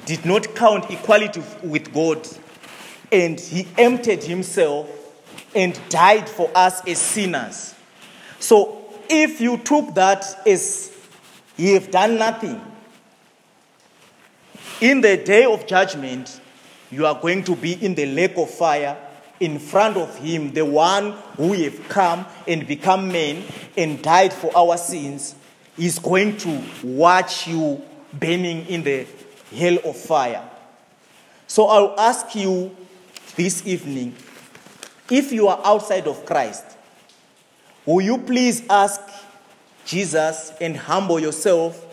did 0.06 0.26
not 0.26 0.54
count 0.56 0.90
equality 0.92 1.42
with 1.64 1.94
God 1.94 2.28
and 3.12 3.40
he 3.40 3.68
emptied 3.78 4.24
himself 4.24 4.90
and 5.56 5.80
died 5.90 6.28
for 6.28 6.50
us 6.56 6.86
as 6.88 7.00
sinners. 7.00 7.76
So 8.40 8.81
if 9.12 9.42
you 9.42 9.58
took 9.58 9.94
that 9.96 10.48
as 10.48 10.92
you 11.58 11.74
have 11.74 11.92
done 11.92 12.18
nothing, 12.18 12.60
in 14.80 15.02
the 15.02 15.18
day 15.18 15.46
of 15.46 15.68
judgment, 15.68 16.40
you 16.90 17.06
are 17.06 17.20
going 17.20 17.44
to 17.44 17.56
be 17.56 17.74
in 17.74 17.94
the 17.94 18.06
lake 18.08 18.38
of 18.38 18.50
fire 18.50 18.98
in 19.40 19.60
front 19.60 19.98
of 19.98 20.18
him, 20.20 20.54
the 20.54 20.64
one 20.64 21.12
who 21.36 21.54
have 21.54 21.90
come 21.90 22.26
and 22.48 22.68
become 22.68 23.12
man 23.12 23.44
and 23.76 24.02
died 24.02 24.32
for 24.32 24.56
our 24.56 24.78
sins, 24.78 25.36
is 25.78 26.00
going 26.00 26.38
to 26.38 26.62
watch 26.84 27.48
you 27.48 27.82
burning 28.14 28.66
in 28.68 28.84
the 28.84 29.06
hell 29.56 29.78
of 29.84 29.98
fire. 29.98 30.48
So 31.48 31.66
I'll 31.66 32.00
ask 32.00 32.36
you 32.36 32.76
this 33.36 33.66
evening 33.66 34.16
if 35.10 35.32
you 35.32 35.48
are 35.48 35.60
outside 35.64 36.08
of 36.08 36.26
Christ, 36.26 36.64
will 37.86 38.02
you 38.02 38.18
please 38.18 38.64
ask 38.70 39.02
Jesus 39.86 40.54
and 40.62 40.78
humble 40.78 41.20
yourself 41.20 41.86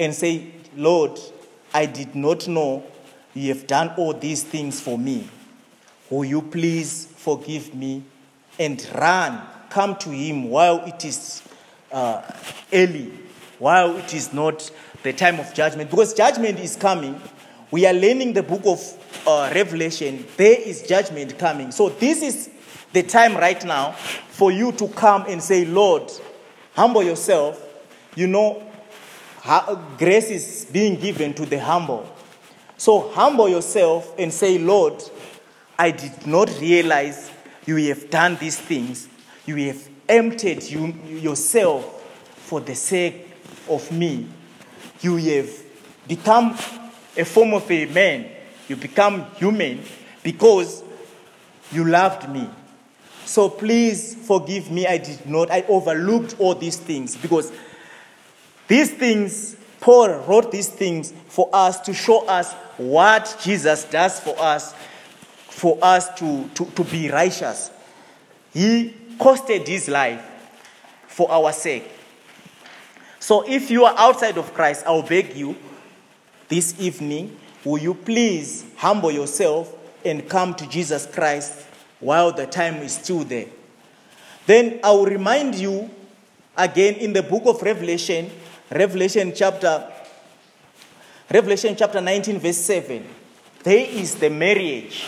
and 0.00 0.14
say, 0.14 0.52
Lord, 0.76 1.18
I 1.74 1.86
did 1.86 2.14
not 2.14 2.48
know 2.48 2.84
you 3.34 3.54
have 3.54 3.66
done 3.66 3.90
all 3.96 4.12
these 4.12 4.42
things 4.42 4.80
for 4.80 4.98
me. 4.98 5.28
Will 6.10 6.24
you 6.24 6.42
please 6.42 7.06
forgive 7.16 7.74
me 7.74 8.02
and 8.58 8.84
run? 8.94 9.40
Come 9.70 9.96
to 9.96 10.10
Him 10.10 10.48
while 10.48 10.84
it 10.86 11.04
is 11.04 11.42
uh, 11.92 12.22
early, 12.72 13.12
while 13.58 13.96
it 13.96 14.14
is 14.14 14.32
not 14.32 14.70
the 15.02 15.12
time 15.12 15.38
of 15.38 15.52
judgment. 15.52 15.90
Because 15.90 16.14
judgment 16.14 16.58
is 16.58 16.74
coming. 16.76 17.20
We 17.70 17.86
are 17.86 17.92
learning 17.92 18.32
the 18.32 18.42
book 18.42 18.62
of 18.64 18.80
uh, 19.26 19.52
Revelation. 19.54 20.24
There 20.38 20.58
is 20.58 20.82
judgment 20.82 21.38
coming. 21.38 21.70
So, 21.70 21.90
this 21.90 22.22
is 22.22 22.50
the 22.92 23.02
time 23.02 23.36
right 23.36 23.62
now 23.64 23.92
for 23.92 24.50
you 24.52 24.72
to 24.72 24.88
come 24.88 25.24
and 25.28 25.42
say, 25.42 25.64
Lord, 25.64 26.10
humble 26.74 27.02
yourself. 27.02 27.64
You 28.14 28.26
know, 28.26 28.62
grace 29.98 30.30
is 30.30 30.66
being 30.72 30.98
given 30.98 31.34
to 31.34 31.46
the 31.46 31.58
humble. 31.58 32.08
So, 32.76 33.10
humble 33.10 33.48
yourself 33.48 34.14
and 34.18 34.32
say, 34.32 34.58
Lord, 34.58 35.02
I 35.78 35.90
did 35.90 36.26
not 36.26 36.48
realize 36.60 37.30
you 37.66 37.76
have 37.88 38.10
done 38.10 38.36
these 38.36 38.58
things. 38.58 39.08
You 39.46 39.56
have 39.66 39.88
emptied 40.08 40.62
you, 40.64 40.94
yourself 41.06 41.84
for 42.36 42.60
the 42.60 42.74
sake 42.74 43.28
of 43.68 43.90
me. 43.92 44.26
You 45.00 45.16
have 45.16 45.50
become 46.06 46.52
a 47.16 47.24
form 47.24 47.54
of 47.54 47.70
a 47.70 47.86
man. 47.86 48.30
You 48.68 48.76
become 48.76 49.26
human 49.36 49.82
because 50.22 50.82
you 51.72 51.84
loved 51.84 52.28
me. 52.28 52.48
So 53.28 53.50
please 53.50 54.14
forgive 54.14 54.70
me. 54.70 54.86
I 54.86 54.96
did 54.96 55.28
not. 55.28 55.50
I 55.50 55.62
overlooked 55.68 56.36
all 56.38 56.54
these 56.54 56.78
things 56.78 57.14
because 57.14 57.52
these 58.68 58.90
things, 58.90 59.54
Paul 59.80 60.08
wrote 60.26 60.50
these 60.50 60.70
things 60.70 61.12
for 61.26 61.50
us 61.52 61.78
to 61.80 61.92
show 61.92 62.26
us 62.26 62.54
what 62.78 63.36
Jesus 63.42 63.84
does 63.84 64.18
for 64.18 64.34
us 64.38 64.74
for 65.50 65.76
us 65.82 66.08
to, 66.14 66.48
to, 66.54 66.64
to 66.64 66.84
be 66.84 67.10
righteous. 67.10 67.70
He 68.54 68.94
costed 69.18 69.66
his 69.68 69.88
life 69.88 70.24
for 71.06 71.30
our 71.30 71.52
sake. 71.52 71.84
So 73.20 73.46
if 73.46 73.70
you 73.70 73.84
are 73.84 73.94
outside 73.98 74.38
of 74.38 74.54
Christ, 74.54 74.84
I'll 74.86 75.02
beg 75.02 75.36
you 75.36 75.54
this 76.48 76.80
evening, 76.80 77.36
will 77.62 77.76
you 77.76 77.92
please 77.92 78.64
humble 78.76 79.10
yourself 79.10 79.74
and 80.02 80.26
come 80.26 80.54
to 80.54 80.66
Jesus 80.66 81.04
Christ 81.04 81.66
while 82.00 82.32
the 82.32 82.46
time 82.46 82.76
is 82.76 82.92
still 82.94 83.24
there? 83.24 83.46
Then 84.46 84.80
I 84.82 84.92
will 84.92 85.06
remind 85.06 85.54
you 85.54 85.90
again 86.56 86.94
in 86.94 87.12
the 87.12 87.22
book 87.22 87.42
of 87.46 87.62
Revelation, 87.62 88.30
Revelation 88.70 89.32
chapter 89.34 89.92
Revelation 91.30 91.76
chapter 91.76 92.00
19 92.00 92.38
verse 92.38 92.56
7. 92.56 93.06
There 93.62 93.86
is 93.86 94.14
the 94.14 94.30
marriage 94.30 95.04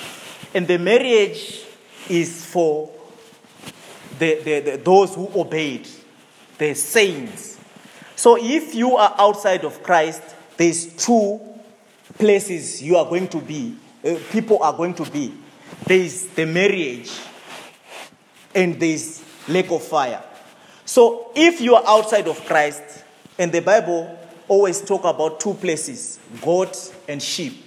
and 0.52 0.66
the 0.66 0.78
marriage 0.78 1.64
is 2.08 2.44
for 2.44 2.90
the, 4.18 4.34
the, 4.42 4.60
the, 4.60 4.76
those 4.76 5.14
who 5.14 5.30
obeyed, 5.34 5.88
the 6.58 6.74
saints. 6.74 7.58
So 8.16 8.36
if 8.38 8.74
you 8.74 8.96
are 8.96 9.14
outside 9.18 9.64
of 9.64 9.82
Christ, 9.82 10.22
there's 10.58 10.92
two 10.94 11.40
places 12.18 12.82
you 12.82 12.96
are 12.96 13.06
going 13.06 13.28
to 13.28 13.38
be, 13.40 13.76
uh, 14.04 14.16
people 14.30 14.62
are 14.62 14.74
going 14.74 14.92
to 14.94 15.10
be. 15.10 15.32
There's 15.86 16.26
the 16.26 16.46
marriage 16.46 17.10
and 18.54 18.78
there's 18.78 19.22
lake 19.48 19.70
of 19.70 19.82
fire. 19.82 20.22
So 20.84 21.30
if 21.34 21.60
you 21.60 21.74
are 21.74 21.84
outside 21.86 22.28
of 22.28 22.44
Christ, 22.46 22.82
and 23.38 23.50
the 23.50 23.60
Bible 23.60 24.18
always 24.48 24.82
talk 24.82 25.04
about 25.04 25.40
two 25.40 25.54
places, 25.54 26.18
goat 26.42 26.94
and 27.08 27.22
sheep. 27.22 27.64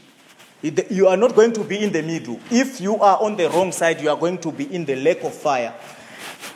You 0.61 1.07
are 1.07 1.17
not 1.17 1.35
going 1.35 1.51
to 1.53 1.63
be 1.63 1.79
in 1.79 1.91
the 1.91 2.03
middle. 2.03 2.39
If 2.51 2.79
you 2.79 2.95
are 2.97 3.21
on 3.21 3.35
the 3.35 3.49
wrong 3.49 3.71
side, 3.71 3.99
you 3.99 4.09
are 4.09 4.15
going 4.15 4.37
to 4.39 4.51
be 4.51 4.73
in 4.73 4.85
the 4.85 4.95
lake 4.95 5.23
of 5.23 5.33
fire. 5.33 5.73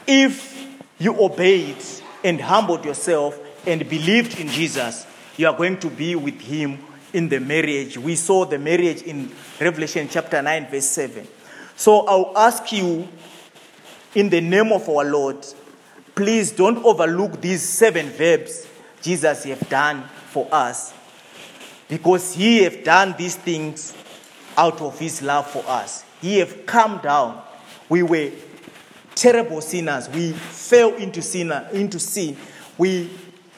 If 0.06 0.56
you 1.00 1.20
obeyed 1.20 1.84
and 2.24 2.40
humbled 2.40 2.86
yourself 2.86 3.40
and 3.66 3.90
believed 3.90 4.40
in 4.40 4.50
Jesus, 4.50 5.08
you 5.36 5.48
are 5.48 5.58
going 5.58 5.80
to 5.80 5.90
be 5.90 6.16
with 6.16 6.40
him 6.40 6.78
in 7.12 7.28
the 7.28 7.40
marriage. 7.40 7.98
We 7.98 8.16
saw 8.16 8.46
the 8.46 8.60
marriage 8.60 9.02
in 9.02 9.32
Revelation 9.60 10.08
chapter 10.10 10.42
9, 10.42 10.68
verse 10.70 10.90
7. 10.90 11.28
So 11.78 12.00
I'll 12.08 12.36
ask 12.36 12.72
you, 12.72 13.08
in 14.16 14.30
the 14.30 14.42
name 14.42 14.72
of 14.72 14.90
our 14.90 15.06
Lord, 15.06 15.46
please 16.16 16.52
don't 16.52 16.84
overlook 16.84 17.40
these 17.40 17.62
seven 17.62 18.10
verbs 18.10 18.68
Jesus 19.04 19.44
have 19.44 19.70
done 19.70 20.04
for 20.32 20.48
us 20.52 20.92
because 21.88 22.34
he 22.34 22.63
have 22.63 22.84
done 22.84 23.13
these 23.16 23.36
things 23.36 23.96
out 24.58 24.82
of 24.82 24.98
his 24.98 25.22
love 25.22 25.46
for 25.48 25.63
us. 25.68 26.04
He 26.20 26.40
have 26.40 26.66
come 26.66 27.00
down. 27.04 27.42
We 27.90 28.02
were 28.02 28.32
terrible 29.13 29.62
sinners. 29.62 30.10
We 30.10 30.32
fell 30.32 30.96
into 30.96 31.22
sin, 31.22 31.52
into 31.72 32.00
sin. 32.00 32.38
We 32.80 33.12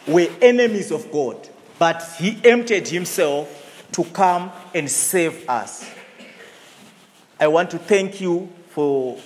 were 0.05 0.27
enemies 0.41 0.91
of 0.91 1.09
God. 1.09 1.47
But 1.79 2.03
he 2.19 2.37
emptied 2.43 2.89
himself 2.89 3.87
to 3.93 4.03
come 4.03 4.51
and 4.75 4.91
save 4.91 5.49
us. 5.49 5.89
I 7.41 7.47
want 7.47 7.71
to 7.71 7.77
thank 7.79 8.19
you 8.19 8.49
for 8.71 9.17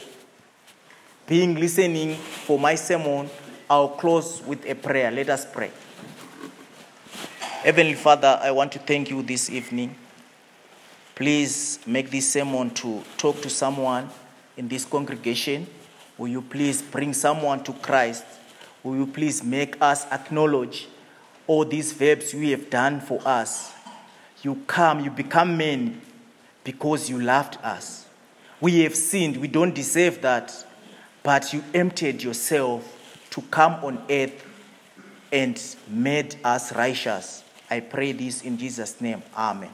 being 1.25 1.55
listening 1.55 2.13
for 2.13 2.59
my 2.59 2.75
sermon. 2.75 3.27
I'll 3.67 3.89
close 3.89 4.39
with 4.43 4.69
a 4.69 4.75
prayer. 4.75 5.09
Let 5.09 5.29
us 5.31 5.47
pray. 5.51 5.71
Heavenly 7.63 7.95
Father, 7.95 8.39
I 8.39 8.51
want 8.51 8.71
to 8.73 8.79
thank 8.79 9.09
you 9.09 9.23
this 9.23 9.49
evening. 9.49 9.95
Please 11.15 11.79
make 11.87 12.11
this 12.11 12.31
sermon 12.31 12.69
to 12.75 13.01
talk 13.17 13.41
to 13.41 13.49
someone 13.49 14.07
in 14.57 14.67
this 14.67 14.85
congregation. 14.85 15.65
Will 16.19 16.27
you 16.27 16.43
please 16.43 16.83
bring 16.83 17.13
someone 17.13 17.63
to 17.63 17.73
Christ? 17.73 18.25
Will 18.83 18.95
you 18.95 19.07
please 19.07 19.43
make 19.43 19.81
us 19.81 20.05
acknowledge 20.11 20.87
all 21.47 21.65
these 21.65 21.91
verbs 21.93 22.31
you 22.31 22.51
have 22.51 22.69
done 22.69 23.01
for 23.01 23.19
us? 23.25 23.73
You 24.43 24.61
come, 24.67 25.03
you 25.03 25.09
become 25.09 25.57
men 25.57 25.99
because 26.63 27.09
you 27.09 27.19
loved 27.19 27.57
us. 27.63 28.02
We 28.63 28.79
have 28.83 28.95
sinned, 28.95 29.35
we 29.35 29.49
don't 29.49 29.75
deserve 29.75 30.21
that, 30.21 30.65
but 31.21 31.51
you 31.51 31.61
emptied 31.73 32.23
yourself 32.23 33.25
to 33.31 33.41
come 33.41 33.73
on 33.83 34.01
earth 34.09 34.41
and 35.33 35.61
made 35.89 36.37
us 36.45 36.73
righteous. 36.73 37.43
I 37.69 37.81
pray 37.81 38.13
this 38.13 38.43
in 38.43 38.57
Jesus' 38.57 39.01
name. 39.01 39.21
Amen. 39.35 39.69